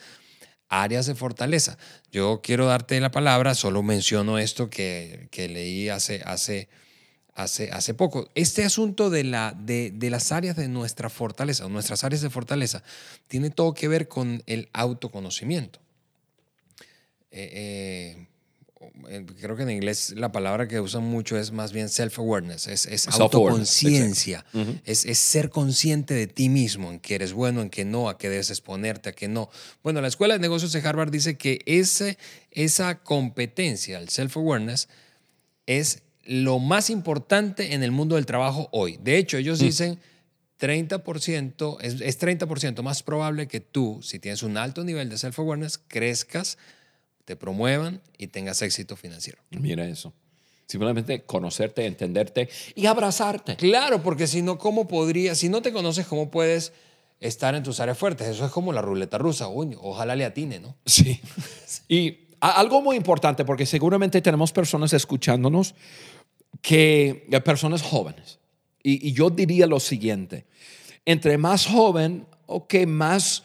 Áreas 0.69 1.07
de 1.07 1.17
fortaleza. 1.17 1.77
Yo 2.13 2.41
quiero 2.43 2.67
darte 2.67 2.99
la 3.01 3.11
palabra, 3.11 3.55
solo 3.57 3.83
menciono 3.83 4.39
esto 4.39 4.71
que, 4.71 5.27
que 5.33 5.49
leí 5.49 5.89
hace, 5.89 6.23
hace, 6.25 6.69
hace, 7.35 7.71
hace 7.71 7.95
poco. 7.95 8.29
Este 8.35 8.65
asunto 8.65 9.11
de, 9.11 9.25
la, 9.25 9.57
de, 9.59 9.91
de 9.91 10.11
las 10.11 10.33
áreas 10.33 10.57
de 10.57 10.69
nuestra 10.69 11.11
fortaleza, 11.11 11.67
o 11.67 11.69
nuestras 11.69 12.05
áreas 12.05 12.23
de 12.23 12.31
fortaleza, 12.31 12.83
tiene 13.29 13.51
todo 13.51 13.75
que 13.75 13.89
ver 13.89 14.09
con 14.09 14.43
el 14.47 14.69
autoconocimiento. 14.73 15.81
Eh, 17.31 17.51
eh, 17.55 18.27
eh, 19.09 19.27
creo 19.41 19.57
que 19.57 19.63
en 19.63 19.71
inglés 19.71 20.13
la 20.17 20.33
palabra 20.33 20.69
que 20.69 20.81
usan 20.81 21.05
mucho 21.05 21.39
es 21.39 21.51
más 21.51 21.73
bien 21.73 21.89
self-awareness, 21.89 22.67
es, 22.67 23.09
autoconciencia, 23.09 24.45
es, 24.85 25.07
es 25.07 25.19
ser 25.19 25.49
consciente 25.49 26.15
de 26.15 26.27
ti 26.27 26.49
mismo, 26.49 26.91
en 26.91 27.01
que 27.01 27.15
eres 27.15 27.33
bueno, 27.33 27.63
en 27.63 27.71
que 27.71 27.85
no, 27.85 28.09
a 28.09 28.19
qué 28.19 28.29
debes 28.29 28.51
exponerte, 28.51 29.09
a 29.09 29.13
qué 29.13 29.29
no. 29.29 29.49
Bueno, 29.83 30.01
la 30.01 30.09
Escuela 30.09 30.35
de 30.35 30.41
Negocios 30.41 30.73
de 30.73 30.81
Harvard 30.81 31.11
dice 31.11 31.39
que 31.39 31.61
ese, 31.65 32.19
esa 32.51 32.99
competencia, 33.03 33.99
el 33.99 34.09
self-awareness, 34.09 34.89
es 35.67 36.03
lo 36.25 36.59
más 36.59 36.91
importante 36.91 37.75
en 37.75 37.83
el 37.83 37.91
mundo 37.91 38.17
del 38.17 38.27
trabajo 38.27 38.69
hoy. 38.73 38.99
De 39.03 39.17
hecho, 39.19 39.37
ellos 39.37 39.59
dicen 39.59 39.99
30%, 40.61 41.79
es, 41.81 42.01
es 42.01 42.21
30% 42.21 42.83
más 42.83 43.03
probable 43.03 43.49
que 43.49 43.61
tú, 43.61 44.01
si 44.03 44.19
tienes 44.19 44.43
un 44.43 44.57
alto 44.57 44.85
nivel 44.85 45.09
de 45.09 45.19
self-awareness, 45.19 45.81
crezcas, 45.89 46.59
te 47.25 47.37
promuevan 47.37 48.01
y 48.19 48.29
tengas 48.29 48.63
éxito 48.63 48.97
financiero. 48.97 49.41
Mira 49.51 49.87
eso. 49.87 50.13
Simplemente 50.67 51.23
conocerte, 51.25 51.85
entenderte 51.85 52.49
y 52.75 52.87
abrazarte. 52.87 53.57
Claro, 53.57 54.03
porque 54.03 54.27
si 54.27 54.43
no, 54.43 54.59
¿cómo 54.59 54.89
podrías, 54.89 55.39
si 55.39 55.49
no 55.49 55.61
te 55.61 55.73
conoces, 55.73 56.07
cómo 56.07 56.31
puedes 56.31 56.73
estar 57.21 57.55
en 57.55 57.63
tus 57.63 57.81
áreas 57.81 57.99
fuertes? 57.99 58.29
Eso 58.29 58.47
es 58.47 58.53
como 58.53 58.73
la 58.73 58.81
ruleta 58.81 59.19
rusa. 59.19 59.49
Uy, 59.49 59.77
ojalá 59.81 60.17
le 60.17 60.25
atine, 60.25 60.61
¿no? 60.61 60.77
Sí. 60.87 61.21
Y 61.89 62.29
algo 62.41 62.81
muy 62.83 62.97
importante, 62.97 63.45
porque 63.45 63.67
seguramente 63.67 64.21
tenemos 64.21 64.51
personas 64.53 64.93
escuchándonos 64.93 65.75
que 66.61 67.27
personas 67.45 67.83
jóvenes. 67.83 68.39
Y, 68.83 69.09
y 69.09 69.13
yo 69.13 69.31
diría 69.31 69.67
lo 69.67 69.81
siguiente, 69.81 70.45
entre 71.05 71.39
más 71.39 71.67
joven 71.67 72.27
o 72.47 72.67
que 72.67 72.87
más 72.87 73.45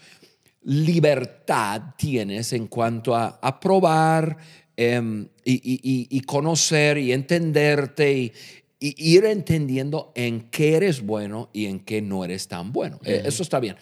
libertad 0.63 1.81
tienes 1.97 2.51
en 2.53 2.67
cuanto 2.67 3.15
a, 3.15 3.39
a 3.41 3.59
probar 3.59 4.37
em, 4.75 5.27
y, 5.45 5.53
y- 5.53 5.79
y- 5.83 6.07
y 6.17 6.21
conocer 6.21 6.97
y 6.97 7.13
entenderte 7.13 8.13
y, 8.13 8.33
ir 8.79 9.25
entendiendo 9.25 10.11
en 10.13 10.49
qué 10.51 10.75
eres 10.75 11.01
bueno 11.01 11.49
y 11.53 11.65
en 11.65 11.79
qué 11.79 11.99
no 12.01 12.23
eres 12.23 12.47
tan 12.47 12.71
bueno. 12.71 12.99
Eh, 13.03 13.23
Eso 13.25 13.41
está 13.41 13.59
bien. 13.59 13.75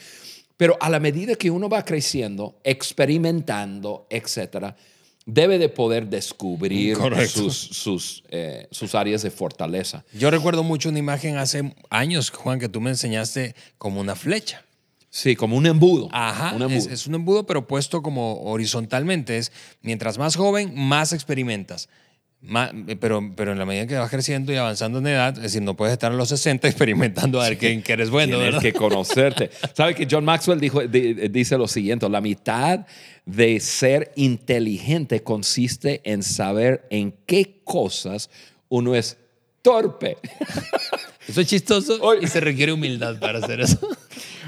Pero 0.56 0.78
a 0.80 0.90
la 0.90 1.02
medida 1.02 1.36
que 1.36 1.52
uno 1.52 1.68
va 1.68 1.84
creciendo, 1.84 2.60
experimentando, 2.64 4.08
etcétera, 4.10 4.74
debe 5.26 5.58
de 5.58 5.70
poder 5.70 6.08
descubrir 6.08 6.98
Correcto. 6.98 7.50
sus, 7.50 7.58
sus, 7.58 8.24
eh, 8.30 8.68
sus 8.72 8.94
áreas 8.96 9.24
de 9.24 9.32
fortaleza. 9.32 10.06
Yo 10.14 10.30
recuerdo 10.30 10.64
mucho 10.64 10.90
una 10.90 11.00
imagen 11.00 11.38
hace 11.38 11.74
años, 11.90 12.30
Juan, 12.30 12.60
que 12.60 12.70
tú 12.70 12.80
me 12.82 12.92
enseñaste 12.92 13.56
como 13.78 14.00
una 14.02 14.16
flecha. 14.16 14.64
Sí, 15.10 15.36
como 15.36 15.56
un 15.56 15.66
embudo. 15.66 16.10
Ajá, 16.12 16.54
Un 16.56 16.64
embudo. 16.64 16.78
Es, 16.78 16.88
es 16.88 17.08
un 17.08 17.16
embudo, 17.16 17.46
pero 17.46 17.68
puesto 17.68 18.02
como 18.02 18.42
horizontalmente. 18.44 19.38
Es 19.38 19.52
mientras 19.82 20.18
más 20.18 20.36
joven, 20.36 20.74
más 20.76 21.14
experimentas. 21.14 21.88
Pero, 23.00 23.32
pero 23.36 23.52
en 23.52 23.58
la 23.60 23.66
medida 23.66 23.88
que 23.88 23.96
vas 23.96 24.10
creciendo 24.10 24.54
y 24.54 24.56
avanzando 24.56 25.00
en 25.00 25.08
edad, 25.08 25.36
es 25.36 25.42
decir, 25.44 25.62
no 25.62 25.76
puedes 25.76 25.94
estar 25.94 26.12
a 26.12 26.16
los 26.16 26.30
60 26.30 26.68
experimentando 26.70 27.42
a 27.42 27.50
ver 27.50 27.58
qué, 27.58 27.72
en 27.72 27.82
qué 27.82 27.94
eres 27.94 28.10
bueno, 28.10 28.38
Tienes 28.38 28.46
¿verdad? 28.56 28.62
que 28.62 28.74
conocerte. 28.74 29.50
¿Sabe 29.74 29.96
que 29.96 30.08
John 30.10 30.26
Maxwell 30.26 30.60
dijo, 30.60 30.82
di- 30.88 31.14
dice 31.30 31.58
lo 31.58 31.68
siguiente? 31.68 32.08
La 32.10 32.22
mitad 32.22 32.86
de 33.26 33.60
ser 33.60 34.12
inteligente 34.16 35.24
consiste 35.24 36.02
en 36.04 36.22
saber 36.24 36.86
en 36.90 37.14
qué 37.26 37.62
cosas 37.64 38.30
uno 38.70 38.94
es 38.96 39.18
torpe. 39.62 40.18
Eso 41.28 41.42
es 41.42 41.48
chistoso 41.48 41.98
Oye. 42.02 42.20
y 42.24 42.28
se 42.28 42.40
requiere 42.40 42.72
humildad 42.72 43.18
para 43.20 43.40
hacer 43.40 43.60
eso. 43.60 43.80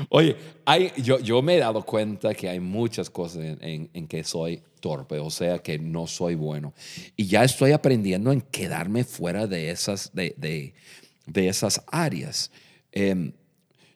Oye, 0.09 0.35
hay, 0.63 0.91
yo, 0.97 1.17
yo 1.19 1.41
me 1.41 1.55
he 1.55 1.57
dado 1.57 1.81
cuenta 1.81 2.35
que 2.35 2.47
hay 2.47 2.59
muchas 2.59 3.09
cosas 3.09 3.37
en, 3.43 3.57
en- 3.63 3.89
en 3.95 4.07
que 4.07 4.23
soy 4.23 4.61
torpe, 4.87 5.19
o 5.19 5.29
sea, 5.29 5.59
que 5.59 5.77
no 5.79 6.07
soy 6.07 6.35
bueno. 6.35 6.73
Y 7.17 7.25
ya 7.27 7.43
estoy 7.43 7.71
aprendiendo 7.73 8.31
en 8.31 8.39
quedarme 8.41 9.03
fuera 9.03 9.45
de 9.47 9.69
esas, 9.71 10.11
de, 10.13 10.33
de- 10.37 10.73
de 11.25 11.49
esas 11.49 11.81
áreas. 11.91 12.51
Em, 12.93 13.33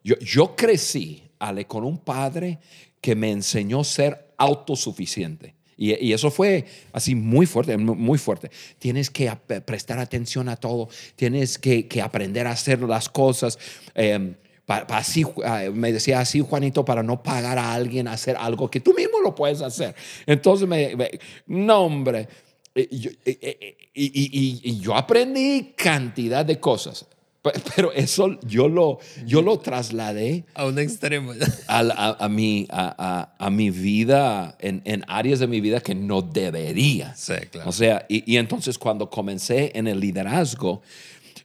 yo, 0.03 0.15
yo 0.19 0.55
crecí, 0.55 1.23
Ale, 1.39 1.65
con 1.65 1.85
un 1.85 1.97
padre 1.97 2.59
que 2.99 3.15
me 3.15 3.31
enseñó 3.31 3.83
ser 3.85 4.33
autosuficiente. 4.37 5.55
Y, 5.77 6.11
eso 6.13 6.29
fue 6.29 6.65
así 6.93 7.15
muy 7.15 7.45
fuerte, 7.45 7.75
mu- 7.77 7.95
muy 7.95 8.17
fuerte. 8.19 8.51
Tienes 8.77 9.09
que 9.09 9.31
prestar 9.65 9.97
atención 9.97 10.49
a 10.49 10.55
todo, 10.57 10.89
tienes 11.15 11.57
que, 11.57 11.87
que 11.87 12.01
aprender 12.01 12.45
a 12.47 12.51
hacer 12.51 12.81
las 12.81 13.07
cosas. 13.09 13.57
eh, 13.95 14.35
pa- 14.79 14.87
pa- 14.87 14.97
así, 14.97 15.23
ah, 15.45 15.63
me 15.73 15.91
decía 15.91 16.19
así, 16.19 16.41
Juanito, 16.41 16.83
para 16.85 17.03
no 17.03 17.21
pagar 17.21 17.57
a 17.57 17.73
alguien 17.73 18.07
a 18.07 18.13
hacer 18.13 18.35
algo 18.37 18.69
que 18.69 18.79
tú 18.79 18.93
mismo 18.93 19.19
lo 19.21 19.33
puedes 19.35 19.61
hacer. 19.61 19.93
Entonces, 20.25 20.67
me, 20.67 20.95
me- 20.95 21.11
no, 21.47 21.81
hombre. 21.81 22.27
Y 22.73 22.99
yo, 22.99 23.11
y- 23.25 23.31
y- 23.31 23.75
y- 23.93 24.29
y- 24.31 24.61
y 24.63 24.79
yo 24.79 24.95
aprendí 24.95 25.73
cantidad 25.75 26.45
de 26.45 26.59
cosas, 26.59 27.05
Pe- 27.41 27.53
pero 27.75 27.91
eso 27.91 28.37
yo 28.45 28.67
lo, 28.67 28.99
yo 29.25 29.41
lo 29.41 29.57
trasladé 29.57 30.45
A 30.53 30.65
un 30.67 30.77
extremo. 30.77 31.33
a, 31.67 31.79
a- 31.79 32.17
a 32.25 32.29
mi, 32.29 32.67
a, 32.69 32.95
a- 33.39 33.45
a 33.45 33.49
mi 33.49 33.71
vida, 33.71 34.55
en, 34.59 34.83
en 34.85 35.03
áreas 35.07 35.39
de 35.39 35.47
mi 35.47 35.59
vida 35.59 35.79
que 35.81 35.95
no 35.95 36.21
debería. 36.21 37.15
Sí, 37.15 37.33
claro. 37.51 37.67
O 37.67 37.73
sea, 37.73 38.05
y, 38.07 38.31
y 38.31 38.37
entonces 38.37 38.77
cuando 38.77 39.09
comencé 39.09 39.71
en 39.73 39.87
el 39.87 39.99
liderazgo, 39.99 40.83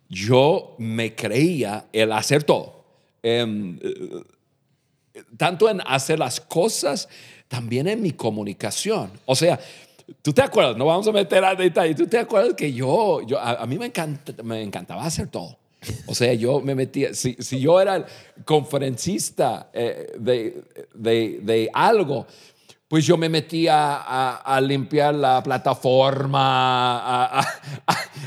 yo 0.09 0.77
me 0.79 1.15
creía 1.15 1.87
el 1.93 2.13
hacer 2.13 2.45
todo. 2.45 2.76
Em, 3.29 3.79
eh, 3.83 5.23
tanto 5.37 5.69
en 5.69 5.81
hacer 5.87 6.19
las 6.19 6.41
cosas, 6.41 7.09
también 7.49 7.89
en 7.89 8.01
mi 8.01 8.13
comunicación. 8.13 9.11
O 9.25 9.35
sea, 9.35 9.59
tú 10.23 10.33
te 10.33 10.43
acuerdas, 10.43 10.77
no 10.77 10.87
vamos 10.87 11.09
a 11.09 11.13
meter 11.13 11.45
a 11.45 11.55
detalle, 11.57 11.95
tú 11.95 12.07
te 12.07 12.19
acuerdas 12.19 12.55
que 12.55 12.73
yo, 12.73 13.23
yo 13.27 13.39
a, 13.39 13.63
a 13.63 13.67
mí 13.67 13.79
me, 13.79 13.87
encanta- 13.87 14.43
me 14.45 14.63
encantaba 14.63 15.05
hacer 15.05 15.27
todo. 15.29 15.59
O 16.07 16.15
sea, 16.15 16.33
yo 16.35 16.61
me 16.61 16.75
metía, 16.75 17.15
si, 17.15 17.35
si 17.41 17.59
yo 17.61 17.81
era 17.81 17.97
el 17.97 18.05
conferencista 18.45 19.71
eh, 19.73 20.13
de, 20.19 20.63
de, 20.95 21.41
de 21.43 21.71
algo, 21.73 22.27
pues 22.89 23.05
yo 23.07 23.17
me 23.17 23.29
metía 23.29 23.95
a, 23.97 24.37
a 24.37 24.61
limpiar 24.61 25.15
la 25.15 25.43
plataforma, 25.43 26.99
a- 27.41 27.41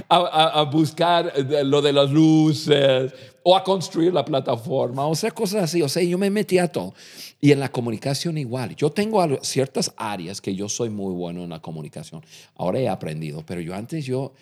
a- 0.10 0.60
a 0.60 0.64
buscar 0.64 1.32
lo 1.66 1.82
de 1.82 1.94
las 1.94 2.10
luces 2.12 3.14
o 3.50 3.56
a 3.56 3.64
construir 3.64 4.14
la 4.14 4.24
plataforma, 4.24 5.08
o 5.08 5.16
sea, 5.16 5.32
cosas 5.32 5.64
así. 5.64 5.82
O 5.82 5.90
sea, 5.90 6.04
yo 6.04 6.20
me 6.20 6.30
metía 6.30 6.66
a 6.66 6.68
todo. 6.68 6.94
Y 7.42 7.52
en 7.52 7.60
la 7.60 7.72
comunicación 7.72 8.38
igual. 8.38 8.76
Yo 8.76 8.92
tengo 8.92 9.26
ciertas 9.42 9.92
áreas 9.98 10.40
que 10.40 10.54
yo 10.54 10.70
soy 10.70 10.92
muy 10.92 11.12
bueno 11.16 11.44
en 11.44 11.50
la 11.50 11.60
comunicación. 11.60 12.24
Ahora 12.56 12.78
he 12.78 12.88
aprendido, 12.88 13.44
pero 13.44 13.60
yo 13.60 13.74
antes 13.74 14.06
yo, 14.06 14.34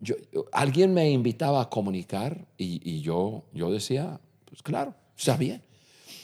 yo 0.00 0.14
alguien 0.50 0.94
me 0.94 1.10
invitaba 1.10 1.60
a 1.60 1.68
comunicar 1.68 2.46
y, 2.56 2.80
y 2.90 3.02
yo, 3.02 3.44
yo 3.52 3.70
decía, 3.70 4.18
pues 4.46 4.62
claro, 4.62 4.94
está 5.14 5.36
bien. 5.36 5.62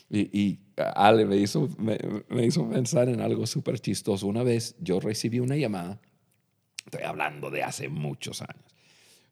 Y, 0.09 0.21
y 0.33 0.61
Ale 0.77 1.27
me 1.27 1.37
hizo, 1.37 1.69
me, 1.77 1.99
me 2.31 2.47
hizo 2.47 2.67
pensar 2.71 3.11
en 3.11 3.21
algo 3.21 3.47
súper 3.47 3.79
chistoso. 3.81 4.27
Una 4.27 4.43
vez 4.43 4.77
yo 4.81 4.99
recibí 4.99 5.41
una 5.41 5.57
llamada, 5.57 6.01
estoy 6.87 7.03
hablando 7.03 7.51
de 7.51 7.65
hace 7.65 7.91
muchos 7.91 8.41
años, 8.41 8.65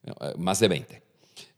eh, 0.05 0.35
más 0.37 0.61
de 0.61 0.68
20, 0.68 1.12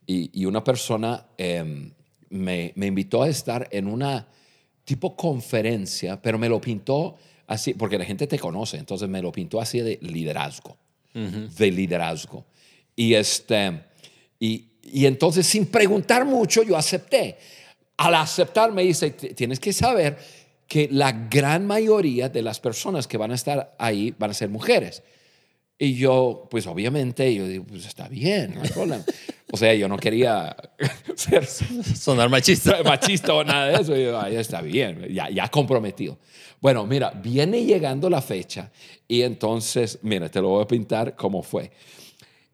y, 0.06 0.30
y 0.40 0.44
una 0.46 0.62
persona 0.62 1.26
eh, 1.38 1.92
me, 2.30 2.72
me 2.74 2.86
invitó 2.86 3.22
a 3.22 3.28
estar 3.28 3.68
en 3.70 3.86
una 3.86 4.26
tipo 4.84 5.16
conferencia, 5.16 6.20
pero 6.20 6.38
me 6.38 6.48
lo 6.48 6.60
pintó 6.60 7.16
así, 7.46 7.74
porque 7.74 7.98
la 7.98 8.04
gente 8.04 8.26
te 8.26 8.38
conoce, 8.38 8.76
entonces 8.76 9.08
me 9.08 9.22
lo 9.22 9.32
pintó 9.32 9.60
así 9.60 9.80
de 9.80 9.98
liderazgo, 10.02 10.76
de 11.14 11.70
liderazgo. 11.70 12.44
Y, 12.96 13.14
este, 13.14 13.82
y, 14.38 14.66
y 14.82 15.06
entonces 15.06 15.46
sin 15.46 15.66
preguntar 15.66 16.24
mucho 16.24 16.62
yo 16.62 16.76
acepté. 16.76 17.38
Al 17.96 18.14
aceptar 18.14 18.72
me 18.72 18.82
dice, 18.82 19.10
tienes 19.10 19.60
que 19.60 19.72
saber 19.72 20.18
que 20.66 20.88
la 20.90 21.12
gran 21.12 21.66
mayoría 21.66 22.28
de 22.28 22.42
las 22.42 22.58
personas 22.58 23.06
que 23.06 23.16
van 23.16 23.30
a 23.30 23.34
estar 23.34 23.74
ahí 23.78 24.14
van 24.18 24.30
a 24.30 24.34
ser 24.34 24.48
mujeres. 24.48 25.02
Y 25.78 25.94
yo, 25.94 26.48
pues 26.50 26.66
obviamente, 26.66 27.32
yo 27.34 27.46
digo, 27.46 27.64
pues 27.64 27.86
está 27.86 28.08
bien, 28.08 28.54
no 28.54 28.62
hay 28.62 28.70
problema. 28.70 29.04
O 29.54 29.56
sea, 29.56 29.72
yo 29.72 29.86
no 29.86 29.96
quería 29.96 30.56
ser 31.14 31.46
Sonar 31.46 32.28
machista. 32.28 32.82
machista 32.84 33.34
o 33.34 33.44
nada 33.44 33.68
de 33.68 33.82
eso. 33.82 33.96
Y 33.96 34.02
yo, 34.02 34.18
"Ay, 34.20 34.34
está 34.34 34.60
bien, 34.60 35.06
ya, 35.14 35.30
ya 35.30 35.46
comprometido. 35.48 36.18
Bueno, 36.60 36.84
mira, 36.86 37.10
viene 37.12 37.64
llegando 37.64 38.10
la 38.10 38.20
fecha 38.20 38.72
y 39.06 39.22
entonces, 39.22 40.00
mira, 40.02 40.28
te 40.28 40.40
lo 40.40 40.48
voy 40.48 40.64
a 40.64 40.66
pintar 40.66 41.14
cómo 41.14 41.40
fue. 41.40 41.70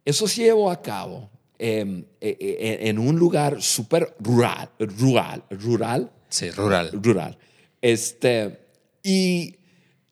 Eso 0.04 0.28
se 0.28 0.42
llevó 0.42 0.70
a 0.70 0.82
cabo 0.82 1.30
eh, 1.58 2.04
en 2.20 2.98
un 2.98 3.16
lugar 3.18 3.62
súper 3.62 4.14
rural, 4.18 4.68
rural, 4.78 5.42
rural, 5.48 6.10
Sí, 6.28 6.50
rural. 6.50 6.90
rural. 6.92 7.38
Este, 7.80 8.58
y, 9.02 9.54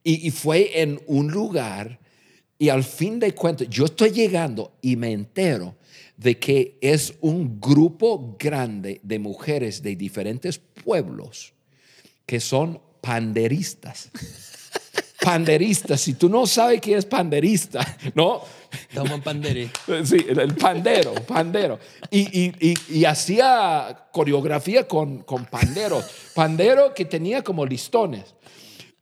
y, 0.02 0.26
y 0.26 0.30
fue 0.30 0.80
en 0.80 0.98
un 1.06 1.30
lugar 1.30 1.98
y 2.58 2.70
al 2.70 2.82
fin 2.82 3.18
de 3.20 3.34
cuentas 3.34 3.68
yo 3.68 3.84
estoy 3.84 4.10
llegando 4.10 4.72
y 4.80 4.96
me 4.96 5.12
entero 5.12 5.76
de 6.18 6.38
que 6.38 6.76
es 6.80 7.14
un 7.20 7.60
grupo 7.60 8.36
grande 8.38 9.00
de 9.02 9.18
mujeres 9.18 9.82
de 9.82 9.96
diferentes 9.96 10.58
pueblos 10.58 11.54
que 12.26 12.40
son 12.40 12.80
panderistas. 13.00 14.10
Panderistas, 15.20 16.00
si 16.00 16.14
tú 16.14 16.28
no 16.28 16.46
sabes 16.46 16.80
qué 16.80 16.96
es 16.96 17.04
panderista, 17.04 17.98
¿no? 18.14 18.40
Toma 18.94 19.20
pandere. 19.22 19.68
Sí, 20.04 20.24
el, 20.28 20.54
pandero, 20.54 21.12
pandero. 21.26 21.78
Y, 22.10 22.20
y, 22.20 22.54
y, 22.60 22.98
y 22.98 23.04
hacía 23.04 24.06
coreografía 24.12 24.86
con, 24.86 25.24
con 25.24 25.44
panderos. 25.46 26.04
Pandero 26.34 26.94
que 26.94 27.04
tenía 27.04 27.42
como 27.42 27.66
listones. 27.66 28.36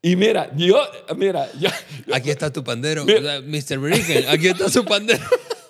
Y 0.00 0.16
mira, 0.16 0.50
yo, 0.56 0.80
mira, 1.16 1.50
yo, 1.58 1.68
Aquí 2.12 2.30
está 2.30 2.52
tu 2.52 2.64
pandero. 2.64 3.04
Mira. 3.04 3.40
Mr. 3.40 3.78
Bricken, 3.78 4.28
aquí 4.28 4.48
está 4.48 4.70
su 4.70 4.84
pandero. 4.84 5.24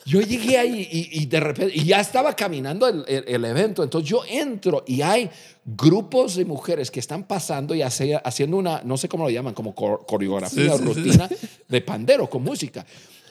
Yo 0.07 0.21
llegué 0.21 0.57
ahí 0.57 0.88
y, 0.90 1.23
y 1.23 1.27
de 1.27 1.40
repente, 1.40 1.75
y 1.77 1.85
ya 1.85 2.01
estaba 2.01 2.35
caminando 2.35 2.87
el, 2.88 3.05
el- 3.09 3.25
el 3.27 3.45
evento. 3.45 3.83
Entonces 3.83 4.09
yo 4.09 4.23
entro 4.29 4.85
y 4.87 5.03
hay 5.03 5.29
grupos 5.64 6.37
de 6.37 6.45
mujeres 6.45 6.90
que 6.90 7.01
están 7.01 7.25
pasando 7.25 7.75
y 7.75 7.83
hace- 7.83 8.14
haciendo 8.25 8.57
una, 8.57 8.81
no 8.85 8.97
sé 8.97 9.09
cómo 9.09 9.25
lo 9.25 9.31
llaman, 9.31 9.53
como 9.53 9.75
co- 9.75 9.99
coreografía 10.07 10.73
o 10.75 10.79
Sí, 10.79 10.85
sí, 10.85 10.95
sí. 10.95 11.01
rutina 11.03 11.29
de 11.69 11.81
pandero 11.81 12.31
con 12.31 12.42
música. 12.45 12.87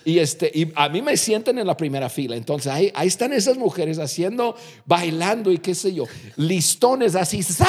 Y, 0.08 0.20
este, 0.20 0.52
y 0.54 0.72
a 0.76 0.88
mí 0.88 1.02
me 1.02 1.18
sienten 1.18 1.58
en 1.58 1.66
la 1.66 1.76
primera 1.76 2.10
fila. 2.10 2.36
Entonces 2.36 2.72
ahí, 2.72 2.92
ahí 2.94 3.08
están 3.08 3.34
esas 3.34 3.58
mujeres 3.58 3.98
haciendo, 3.98 4.56
bailando 4.86 5.52
y 5.52 5.58
qué 5.58 5.74
sé 5.74 5.96
yo, 5.96 6.04
listones 6.36 7.16
así, 7.16 7.42
¡za! 7.42 7.66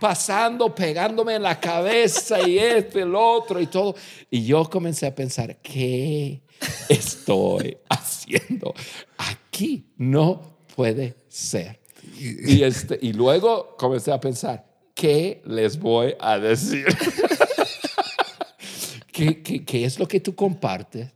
pasando, 0.00 0.74
pegándome 0.74 1.34
en 1.34 1.42
la 1.42 1.60
cabeza 1.60 2.48
y 2.48 2.56
este, 2.58 3.02
el 3.02 3.14
otro 3.14 3.60
y 3.60 3.66
todo. 3.66 3.94
Y 4.30 4.44
yo 4.46 4.64
comencé 4.70 5.06
a 5.06 5.14
pensar, 5.14 5.58
¿qué 5.60 6.40
estoy 6.88 7.76
haciendo? 7.88 8.74
Aquí 9.18 9.86
no 9.96 10.58
puede 10.74 11.16
ser. 11.28 11.80
Y, 12.18 12.62
este, 12.62 12.98
y 13.02 13.12
luego 13.12 13.76
comencé 13.76 14.12
a 14.12 14.20
pensar, 14.20 14.64
¿qué 14.94 15.42
les 15.44 15.78
voy 15.78 16.14
a 16.20 16.38
decir? 16.38 16.86
¿Qué, 19.12 19.42
qué, 19.42 19.64
qué 19.64 19.84
es 19.84 19.98
lo 19.98 20.06
que 20.06 20.20
tú 20.20 20.34
compartes 20.34 21.08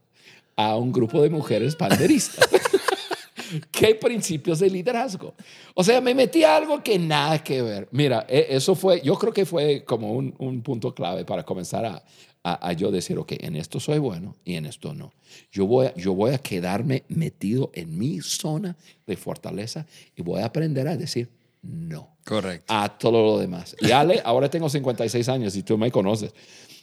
a 0.57 0.77
un 0.77 0.91
grupo 0.91 1.23
de 1.23 1.31
mujeres 1.31 1.77
panderistas? 1.77 2.49
¿Qué 3.71 3.95
principios 3.95 4.61
de 4.61 4.71
liderazgo? 4.71 5.35
O 5.75 5.83
sea, 5.83 6.01
me 6.01 6.15
metí 6.15 6.45
a 6.45 6.57
algo 6.57 6.83
que 6.83 6.99
nada 6.99 7.43
que 7.43 7.63
ver. 7.63 7.89
Mira, 7.91 8.25
e- 8.29 8.47
eso 8.51 8.75
fue, 8.75 9.01
yo 9.03 9.17
creo 9.17 9.33
que 9.33 9.45
fue 9.45 9.85
como 9.85 10.13
un, 10.13 10.35
un 10.39 10.63
punto 10.63 10.95
clave 10.95 11.25
para 11.25 11.43
comenzar 11.43 11.85
a, 11.85 12.03
a, 12.43 12.69
a 12.69 12.73
yo 12.73 12.91
decir, 12.91 13.19
ok, 13.19 13.33
en 13.41 13.57
esto 13.57 13.81
soy 13.81 13.99
bueno 13.99 14.35
y 14.45 14.55
en 14.55 14.67
esto 14.67 14.95
no. 14.95 15.13
Yo 15.53 15.67
voy, 15.67 15.87
a- 15.89 15.95
yo 15.95 16.15
voy 16.15 16.33
a 16.33 16.39
quedarme 16.39 17.05
metido 17.09 17.71
en 17.75 17.99
mi 17.99 18.21
zona 18.21 18.77
de 19.07 19.17
fortaleza 19.17 19.87
y 20.17 20.23
voy 20.23 20.41
a 20.41 20.47
aprender 20.47 20.89
a 20.89 20.97
decir 20.97 21.29
no 21.63 22.17
Correcto. 22.25 22.65
a 22.73 22.89
todo 22.99 23.23
lo 23.23 23.39
demás. 23.39 23.77
Y 23.81 23.91
Ale, 23.91 24.21
ahora 24.25 24.49
tengo 24.49 24.69
56 24.71 25.29
años 25.29 25.55
y 25.57 25.63
tú 25.63 25.77
me 25.77 25.91
conoces. 25.91 26.33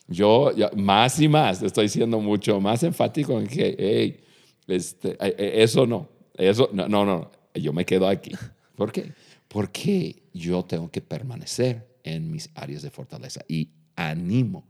Yo 0.07 0.51
más 0.75 1.19
y 1.19 1.27
más 1.27 1.61
estoy 1.63 1.89
siendo 1.89 2.19
mucho 2.21 2.61
más 2.61 2.83
enfático 2.83 3.39
en 3.39 3.47
que, 3.47 3.75
hey, 3.77 4.23
este, 4.67 5.11
eh, 5.13 5.35
eh, 5.37 5.51
eso 5.63 5.85
no, 5.87 6.07
eso 6.35 6.69
no, 6.71 6.87
no, 6.87 7.03
no, 7.05 7.31
yo 7.55 7.73
me 7.73 7.83
quedo 7.85 8.07
aquí. 8.07 8.31
¿Por 8.75 8.91
qué? 8.91 9.11
Porque 9.47 10.21
yo 10.33 10.63
tengo 10.63 10.89
que 10.91 11.01
permanecer 11.01 11.87
en 12.03 12.31
mis 12.31 12.49
áreas 12.53 12.83
de 12.83 12.91
fortaleza 12.91 13.41
y 13.47 13.69
animo 13.95 14.67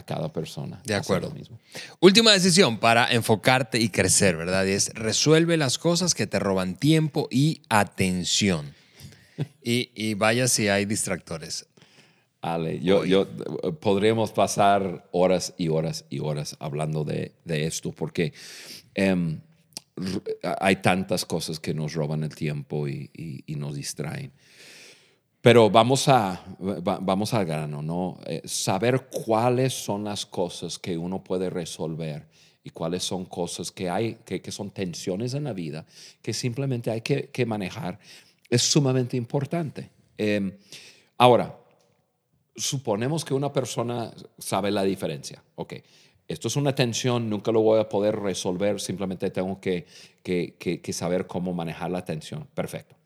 a 0.00 0.04
cada 0.04 0.32
persona. 0.32 0.80
De 0.84 0.94
acuerdo. 0.94 1.30
mismo. 1.30 1.58
Última 2.00 2.32
decisión 2.32 2.78
para 2.78 3.06
enfocarte 3.12 3.78
y 3.78 3.88
crecer, 3.88 4.36
¿verdad? 4.36 4.64
Y 4.66 4.70
es 4.72 4.92
resuelve 4.94 5.56
las 5.56 5.78
cosas 5.78 6.14
que 6.14 6.26
te 6.26 6.38
roban 6.38 6.74
tiempo 6.76 7.28
y 7.30 7.62
atención. 7.68 8.74
Y, 9.62 9.90
y 9.94 10.12
vaya 10.14 10.48
si 10.48 10.68
hay 10.68 10.84
distractores. 10.84 11.66
Ale, 12.42 12.80
yo, 12.80 13.04
yo 13.06 13.22
eh, 13.62 13.72
podríamos 13.72 14.32
pasar 14.32 15.08
horas 15.12 15.54
y 15.56 15.68
horas 15.68 16.04
y 16.10 16.18
horas 16.20 16.56
hablando 16.60 17.04
de, 17.04 17.32
de 17.46 17.66
esto 17.66 17.90
porque 17.92 18.32
r- 19.96 20.22
hay 20.60 20.76
tantas 20.76 21.24
cosas 21.24 21.58
que 21.60 21.72
nos 21.74 21.94
roban 21.94 22.22
el 22.24 22.34
tiempo 22.34 22.86
y, 22.88 23.10
y- 23.14 23.42
y 23.46 23.54
nos 23.56 23.74
distraen. 23.76 24.32
Pero 25.42 25.70
vamos, 25.70 26.06
a, 26.08 26.44
vamos 26.58 27.32
al 27.32 27.46
grano, 27.46 27.82
¿no? 27.82 28.18
Eh, 28.26 28.42
saber 28.44 29.08
cuáles 29.08 29.72
son 29.72 30.04
las 30.04 30.26
cosas 30.26 30.78
que 30.78 30.98
uno 30.98 31.24
puede 31.24 31.48
resolver 31.48 32.26
y 32.62 32.70
cuáles 32.70 33.04
son 33.04 33.24
cosas 33.24 33.70
que 33.70 33.88
hay, 33.88 34.16
que, 34.26 34.42
que 34.42 34.52
son 34.52 34.70
tensiones 34.70 35.32
en 35.32 35.44
la 35.44 35.54
vida, 35.54 35.86
que 36.20 36.34
simplemente 36.34 36.90
hay 36.90 37.00
que, 37.00 37.30
que 37.30 37.46
manejar, 37.46 37.98
es 38.50 38.60
sumamente 38.60 39.16
importante. 39.16 39.88
Em, 40.18 40.58
ahora, 41.16 41.58
suponemos 42.54 43.24
que 43.24 43.32
una 43.32 43.50
persona 43.50 44.12
sabe 44.36 44.70
la 44.70 44.82
diferencia. 44.82 45.42
Ok, 45.54 45.74
esto 46.28 46.48
es 46.48 46.56
una 46.56 46.74
tensión, 46.74 47.30
nunca 47.30 47.50
lo 47.50 47.62
voy 47.62 47.80
a 47.80 47.88
poder 47.88 48.16
resolver, 48.16 48.78
simplemente 48.78 49.30
tengo 49.30 49.58
que, 49.58 49.86
que, 50.22 50.54
que 50.58 50.92
saber 50.92 51.26
cómo 51.26 51.54
manejar 51.54 51.90
la 51.90 52.04
tensión. 52.04 52.46
Perfecto. 52.54 52.99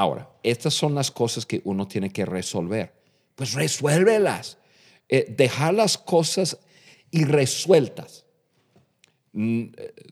Ahora, 0.00 0.30
estas 0.42 0.72
son 0.72 0.94
las 0.94 1.10
cosas 1.10 1.44
que 1.44 1.60
uno 1.64 1.86
tiene 1.86 2.08
que 2.08 2.24
resolver. 2.24 2.90
Pues 3.34 3.52
resuélvelas. 3.52 4.56
Eh, 5.10 5.26
dejar 5.36 5.74
las 5.74 5.98
cosas 5.98 6.58
irresueltas 7.10 8.24
mm, 9.32 9.64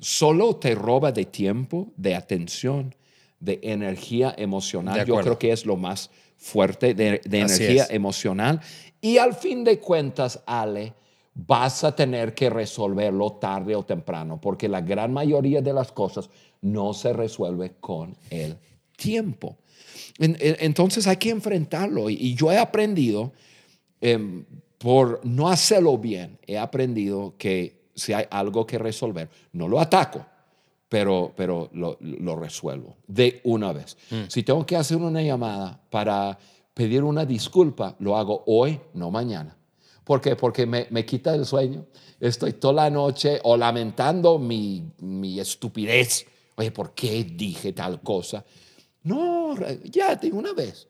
solo 0.02 0.56
te 0.56 0.74
roba 0.74 1.10
de 1.10 1.24
tiempo, 1.24 1.90
de 1.96 2.14
atención, 2.14 2.94
de 3.40 3.60
energía 3.62 4.34
emocional. 4.36 5.06
Yo 5.06 5.16
creo 5.20 5.38
que 5.38 5.52
es 5.52 5.64
lo 5.64 5.78
más 5.78 6.10
fuerte 6.36 6.92
de, 6.92 7.22
energía 7.24 7.86
emocional. 7.88 8.60
Y 9.00 9.16
al 9.16 9.32
fin 9.32 9.64
de 9.64 9.78
cuentas, 9.78 10.42
Ale, 10.44 10.92
vas 11.32 11.82
a 11.82 11.96
tener 11.96 12.34
que 12.34 12.50
resolverlo 12.50 13.32
tarde 13.32 13.74
o 13.74 13.86
temprano, 13.86 14.38
porque 14.38 14.68
la 14.68 14.82
gran 14.82 15.14
mayoría 15.14 15.62
de 15.62 15.72
las 15.72 15.92
cosas 15.92 16.28
no 16.60 16.92
se 16.92 17.14
resuelve 17.14 17.76
con 17.80 18.14
el 18.28 18.58
tiempo. 18.94 19.56
Entonces 20.18 21.06
hay 21.06 21.16
que 21.16 21.30
enfrentarlo. 21.30 22.10
Y 22.10 22.34
yo 22.34 22.50
he 22.50 22.58
aprendido, 22.58 23.32
em, 24.00 24.44
por 24.78 25.20
no 25.24 25.48
hacerlo 25.48 25.96
bien, 25.98 26.38
he 26.46 26.58
aprendido 26.58 27.34
que 27.38 27.78
si 27.94 28.12
hay 28.12 28.24
algo 28.30 28.66
que 28.66 28.78
resolver, 28.78 29.28
no 29.52 29.68
lo 29.68 29.80
ataco, 29.80 30.24
pero, 30.88 31.32
pero 31.36 31.68
lo, 31.72 32.36
resuelvo 32.36 32.96
de 33.06 33.40
una 33.44 33.72
vez. 33.72 33.96
Mm. 34.10 34.22
Si 34.28 34.42
tengo 34.42 34.64
que 34.64 34.76
hacer 34.76 34.96
una 34.96 35.22
llamada 35.22 35.80
para 35.90 36.38
pedir 36.74 37.02
una 37.02 37.24
disculpa, 37.24 37.96
lo 37.98 38.16
hago 38.16 38.44
hoy, 38.46 38.80
no 38.94 39.10
mañana. 39.10 39.56
¿Por 40.04 40.20
qué? 40.20 40.36
Porque 40.36 40.64
me, 40.64 40.86
me 40.90 41.04
quita 41.04 41.34
el 41.34 41.44
sueño. 41.44 41.84
Estoy 42.18 42.54
toda 42.54 42.74
la 42.74 42.90
noche 42.90 43.40
o 43.42 43.56
lamentando 43.56 44.38
mi, 44.38 44.90
mi 45.00 45.38
estupidez. 45.38 46.26
Oye, 46.56 46.70
¿por 46.70 46.94
qué 46.94 47.24
dije 47.24 47.72
tal 47.72 48.00
cosa? 48.00 48.44
No, 49.02 49.54
ya 49.84 50.16
de 50.16 50.32
una 50.32 50.52
vez, 50.52 50.88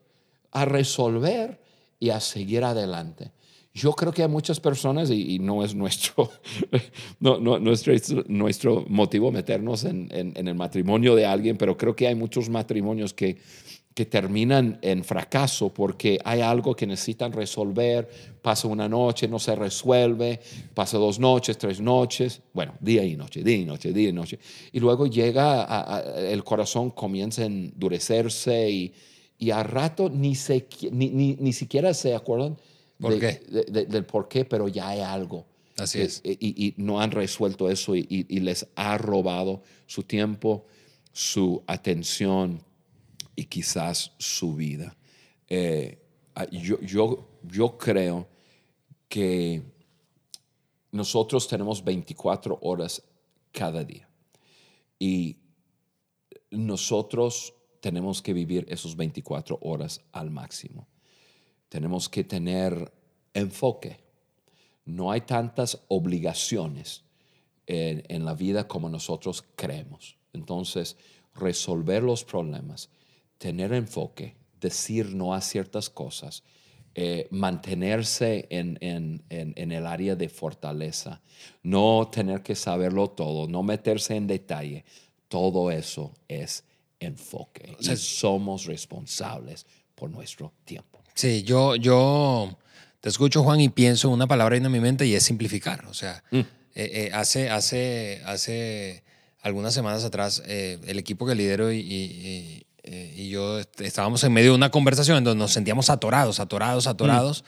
a 0.51 0.65
resolver 0.65 1.61
y 2.01 2.11
a 2.11 2.21
seguir 2.21 2.65
adelante. 2.65 3.33
Yo 3.75 3.93
creo 3.93 4.13
que 4.13 4.23
hay 4.23 4.29
muchas 4.29 4.59
personas, 4.59 5.11
y, 5.11 5.39
no 5.39 5.63
es 5.63 5.75
nuestro, 5.75 6.31
no, 7.21 7.39
no, 7.39 7.59
nuestro, 7.59 7.93
nuestro 8.27 8.85
motivo 8.89 9.31
meternos 9.31 9.85
en, 9.85 10.09
en, 10.11 10.49
el 10.49 10.55
matrimonio 10.55 11.15
de 11.15 11.27
alguien, 11.27 11.57
pero 11.57 11.77
creo 11.77 11.95
que 11.95 12.09
hay 12.09 12.15
muchos 12.15 12.49
matrimonios 12.49 13.15
que 13.15 13.39
que 13.99 14.07
terminan 14.07 14.79
en 14.81 15.03
fracaso 15.03 15.75
porque 15.75 16.21
hay 16.25 16.41
algo 16.41 16.77
que 16.77 16.87
necesitan 16.87 17.33
resolver, 17.33 18.09
pasa 18.41 18.69
una 18.69 18.89
noche, 18.89 19.27
no 19.27 19.41
se 19.41 19.57
resuelve, 19.57 20.39
pasa 20.73 20.99
dos 20.99 21.19
noches, 21.19 21.59
tres 21.59 21.81
noches, 21.81 22.41
bueno, 22.53 22.75
día 22.79 23.03
y 23.03 23.17
noche, 23.17 23.43
día 23.43 23.57
y 23.57 23.65
noche, 23.65 23.93
día 23.93 24.11
y 24.11 24.13
noche. 24.13 24.39
Y 24.71 24.79
luego 24.79 25.09
llega, 25.09 26.01
el 26.17 26.45
corazón 26.45 26.93
comienza 26.93 27.43
a 27.43 27.47
endurecerse 27.47 28.71
y, 28.71 28.95
y 29.37 29.51
a 29.51 29.65
rato 29.65 30.09
ni, 30.09 30.37
se, 30.37 30.69
ni, 30.93 31.11
ni, 31.11 31.53
siquiera 31.53 31.93
se 31.93 32.15
acuerdan 32.15 32.57
del 33.01 34.05
por 34.07 34.29
qué, 34.29 34.45
pero 34.45 34.69
ya 34.69 34.91
hay 34.91 35.01
algo. 35.01 35.45
Así 35.77 36.03
es. 36.03 36.21
Y, 36.23 36.39
y, 36.41 36.75
no 36.77 37.01
han 37.01 37.11
resuelto 37.11 37.69
eso 37.69 37.97
y, 37.97 38.07
y 38.09 38.39
les 38.39 38.69
ha 38.77 38.97
robado 38.97 39.65
su 39.89 40.05
tiempo, 40.05 40.67
su 41.13 41.65
atención 41.67 42.68
y 43.39 43.45
quizás 43.45 44.11
su 44.19 44.57
vida. 44.57 44.97
Eh, 45.47 45.97
ah, 46.35 46.51
yo, 46.51 46.81
yo, 46.81 47.29
yo 47.45 47.79
creo 47.79 48.27
que 49.09 49.63
nosotros 50.91 51.47
tenemos 51.47 51.85
24 51.85 52.59
horas 52.63 53.01
cada 53.53 53.85
día 53.85 54.09
y 54.99 55.37
nosotros 56.51 57.55
tenemos 57.79 58.21
que 58.21 58.33
vivir 58.33 58.67
esos 58.69 58.97
24 58.97 59.61
horas 59.63 60.01
al 60.11 60.33
máximo. 60.33 60.89
Tenemos 61.69 62.09
que 62.09 62.25
tener 62.25 62.93
enfoque. 63.35 64.01
No 64.85 65.13
hay 65.13 65.21
tantas 65.21 65.85
obligaciones 65.87 67.05
en, 67.69 68.03
en 68.09 68.25
la 68.25 68.35
vida 68.35 68.67
como 68.67 68.89
nosotros 68.89 69.45
creemos. 69.55 70.17
Entonces, 70.33 70.97
resolver 71.37 72.03
los 72.03 72.25
problemas 72.25 72.91
tener 73.39 73.73
enfoque, 73.73 74.35
decir 74.61 75.15
no 75.15 75.35
a 75.35 75.41
ciertas 75.41 75.89
cosas, 75.89 76.43
eh, 76.95 77.29
mantenerse 77.31 78.49
en, 78.51 78.77
en, 78.81 79.23
en, 79.29 79.73
el 79.73 79.87
área 79.87 80.17
de 80.17 80.29
fortaleza, 80.29 81.21
no 81.63 82.09
tener 82.13 82.43
que 82.43 82.57
saberlo 82.57 83.09
todo, 83.11 83.47
no 83.47 83.63
meterse 83.63 84.17
en 84.17 84.27
detalle, 84.27 84.85
todo 85.29 85.71
eso 85.71 86.13
es 86.27 86.65
enfoque. 86.99 87.77
y 87.79 87.97
somos 87.97 88.65
responsables 88.65 89.65
por 89.95 90.11
nuestro 90.11 90.53
tiempo. 90.65 91.01
Sí, 91.15 91.45
yo, 91.45 91.77
yo 91.77 92.59
te 93.01 93.09
escucho, 93.09 93.45
Juan, 93.45 93.61
y 93.61 93.69
pienso 93.69 94.11
una 94.11 94.27
palabra 94.27 94.57
en 94.57 94.69
mi 94.69 94.81
mente 94.81 95.07
y 95.07 95.15
es 95.15 95.23
simplificar. 95.23 95.87
O 95.87 95.95
sea, 95.95 96.25
mm. 96.33 96.39
eh, 96.39 96.47
eh, 96.75 97.11
hace, 97.13 97.49
hace, 97.49 98.23
hace 98.25 99.05
algunas 99.41 99.73
semanas 99.73 100.05
atrás, 100.05 100.43
el 100.47 100.99
equipo 100.99 101.27
que 101.27 101.37
lidero 101.37 101.73
y, 101.73 102.67
eh, 102.91 103.15
y 103.17 103.29
yo 103.29 103.59
estábamos 103.59 104.25
en 104.25 104.33
medio 104.33 104.53
de 104.53 104.57
una 104.57 104.71
conversación 104.71 105.19
en 105.19 105.25
donde 105.25 105.39
nos 105.39 105.53
sentíamos 105.53 105.91
atorados, 105.91 106.41
atorados, 106.41 106.87
atorados. 106.87 107.45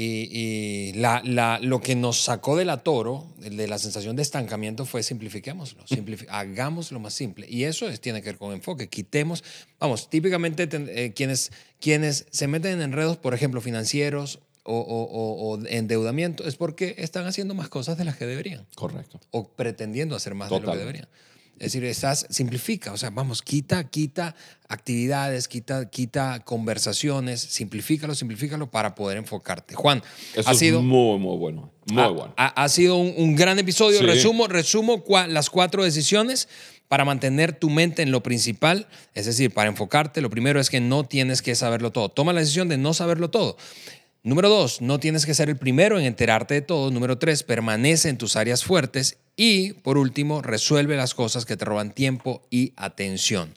Y, 0.00 0.92
la, 0.94 1.22
la, 1.24 1.58
lo 1.60 1.80
que 1.80 1.96
nos 1.96 2.20
sacó 2.20 2.56
del 2.56 2.70
atoro, 2.70 3.26
de 3.38 3.66
la 3.66 3.78
sensación 3.78 4.14
de 4.14 4.22
estancamiento, 4.22 4.86
fue 4.86 5.02
simplifiquémoslo, 5.02 5.84
hagámoslo 6.28 7.00
más 7.00 7.14
simple. 7.14 7.46
Y 7.50 7.64
eso 7.64 7.88
es, 7.88 8.00
tiene 8.00 8.22
que 8.22 8.30
ver 8.30 8.38
con 8.38 8.52
enfoque. 8.52 8.88
Quitemos, 8.88 9.42
vamos, 9.80 10.08
típicamente 10.08 10.68
eh, 10.72 11.12
quienes, 11.14 11.50
quienes 11.80 12.26
se 12.30 12.46
meten 12.46 12.74
en 12.74 12.82
enredos, 12.82 13.16
por 13.16 13.34
ejemplo, 13.34 13.60
financieros 13.60 14.38
o, 14.62 14.78
o, 14.78 15.56
o, 15.56 15.66
endeudamiento, 15.66 16.46
es 16.46 16.54
porque 16.54 16.94
están 16.98 17.26
haciendo 17.26 17.54
más 17.54 17.68
cosas 17.68 17.98
de 17.98 18.04
las 18.04 18.16
que 18.16 18.26
deberían. 18.26 18.66
Correcto. 18.76 19.18
O 19.32 19.48
pretendiendo 19.48 20.14
hacer 20.14 20.34
más 20.34 20.48
de 20.48 20.60
lo 20.60 20.72
que 20.72 20.78
deberían. 20.78 21.08
Es 21.58 21.72
decir, 21.72 21.84
estás, 21.84 22.26
simplifica, 22.30 22.92
o 22.92 22.96
sea, 22.96 23.10
vamos, 23.10 23.42
quita, 23.42 23.84
quita 23.84 24.34
actividades, 24.68 25.48
quita, 25.48 25.88
quita 25.90 26.40
conversaciones, 26.44 27.40
simplifícalo, 27.40 28.14
simplifícalo 28.14 28.70
para 28.70 28.94
poder 28.94 29.18
enfocarte. 29.18 29.74
Juan, 29.74 30.02
ha 30.44 30.54
sido 30.54 30.82
muy, 30.82 31.18
muy 31.18 31.36
bueno, 31.36 31.72
muy 31.86 32.12
bueno. 32.12 32.34
Ha, 32.36 32.68
sido 32.68 32.96
un, 32.96 33.34
gran 33.34 33.58
episodio. 33.58 34.00
Resumo, 34.02 34.46
resumo 34.46 35.02
las 35.28 35.50
cuatro 35.50 35.84
decisiones 35.84 36.48
para 36.88 37.04
mantener 37.04 37.52
tu 37.52 37.70
mente 37.70 38.02
en 38.02 38.10
lo 38.10 38.22
principal, 38.22 38.88
es 39.14 39.26
decir, 39.26 39.52
para 39.52 39.68
enfocarte. 39.68 40.20
Lo 40.20 40.30
primero 40.30 40.58
es 40.58 40.70
que 40.70 40.80
no 40.80 41.04
tienes 41.04 41.42
que 41.42 41.54
saberlo 41.54 41.92
todo. 41.92 42.08
Toma 42.08 42.32
la 42.32 42.40
decisión 42.40 42.68
de 42.68 42.78
no 42.78 42.94
saberlo 42.94 43.30
todo. 43.30 43.56
Número 44.28 44.50
dos, 44.50 44.82
no 44.82 45.00
tienes 45.00 45.24
que 45.24 45.32
ser 45.32 45.48
el 45.48 45.56
primero 45.56 45.98
en 45.98 46.04
enterarte 46.04 46.52
de 46.52 46.60
todo. 46.60 46.90
Número 46.90 47.16
tres, 47.16 47.42
permanece 47.42 48.10
en 48.10 48.18
tus 48.18 48.36
áreas 48.36 48.62
fuertes. 48.62 49.16
Y 49.36 49.72
por 49.72 49.96
último, 49.96 50.42
resuelve 50.42 50.98
las 50.98 51.14
cosas 51.14 51.46
que 51.46 51.56
te 51.56 51.64
roban 51.64 51.94
tiempo 51.94 52.46
y 52.50 52.74
atención. 52.76 53.54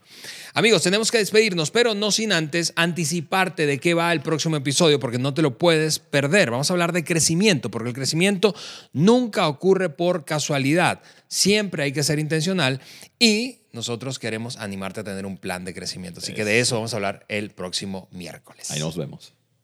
Amigos, 0.54 0.84
tenemos 0.84 1.12
que 1.12 1.18
despedirnos, 1.18 1.72
pero 1.72 1.94
no 1.94 2.10
sin 2.10 2.32
antes 2.32 2.72
anticiparte 2.78 3.66
de 3.66 3.80
qué 3.80 3.94
va 3.94 4.14
el 4.14 4.22
próximo 4.22 4.56
episodio, 4.56 4.98
porque 4.98 5.20
no 5.20 5.34
te 5.34 5.42
lo 5.42 5.58
puedes 5.58 6.00
perder. 6.00 6.52
Vamos 6.52 6.70
a 6.70 6.74
hablar 6.74 6.94
de 6.94 7.04
crecimiento, 7.04 7.70
porque 7.70 7.90
el 7.90 7.96
crecimiento 7.96 8.56
nunca 8.94 9.50
ocurre 9.50 9.90
por 9.90 10.24
casualidad. 10.24 11.02
Siempre 11.28 11.84
hay 11.84 11.92
que 11.92 12.04
ser 12.04 12.18
intencional 12.18 12.80
y 13.20 13.58
nosotros 13.74 14.20
queremos 14.20 14.56
animarte 14.56 15.02
a 15.02 15.04
tener 15.04 15.26
un 15.26 15.36
plan 15.36 15.66
de 15.66 15.74
crecimiento. 15.74 16.22
Así 16.22 16.34
que 16.34 16.46
de 16.46 16.62
eso 16.62 16.76
vamos 16.76 16.94
a 16.94 16.96
hablar 16.96 17.26
el 17.28 17.50
próximo 17.50 18.08
miércoles. 18.14 18.72
Ahí 18.72 18.80
nos 18.80 18.96
vemos. 18.96 19.34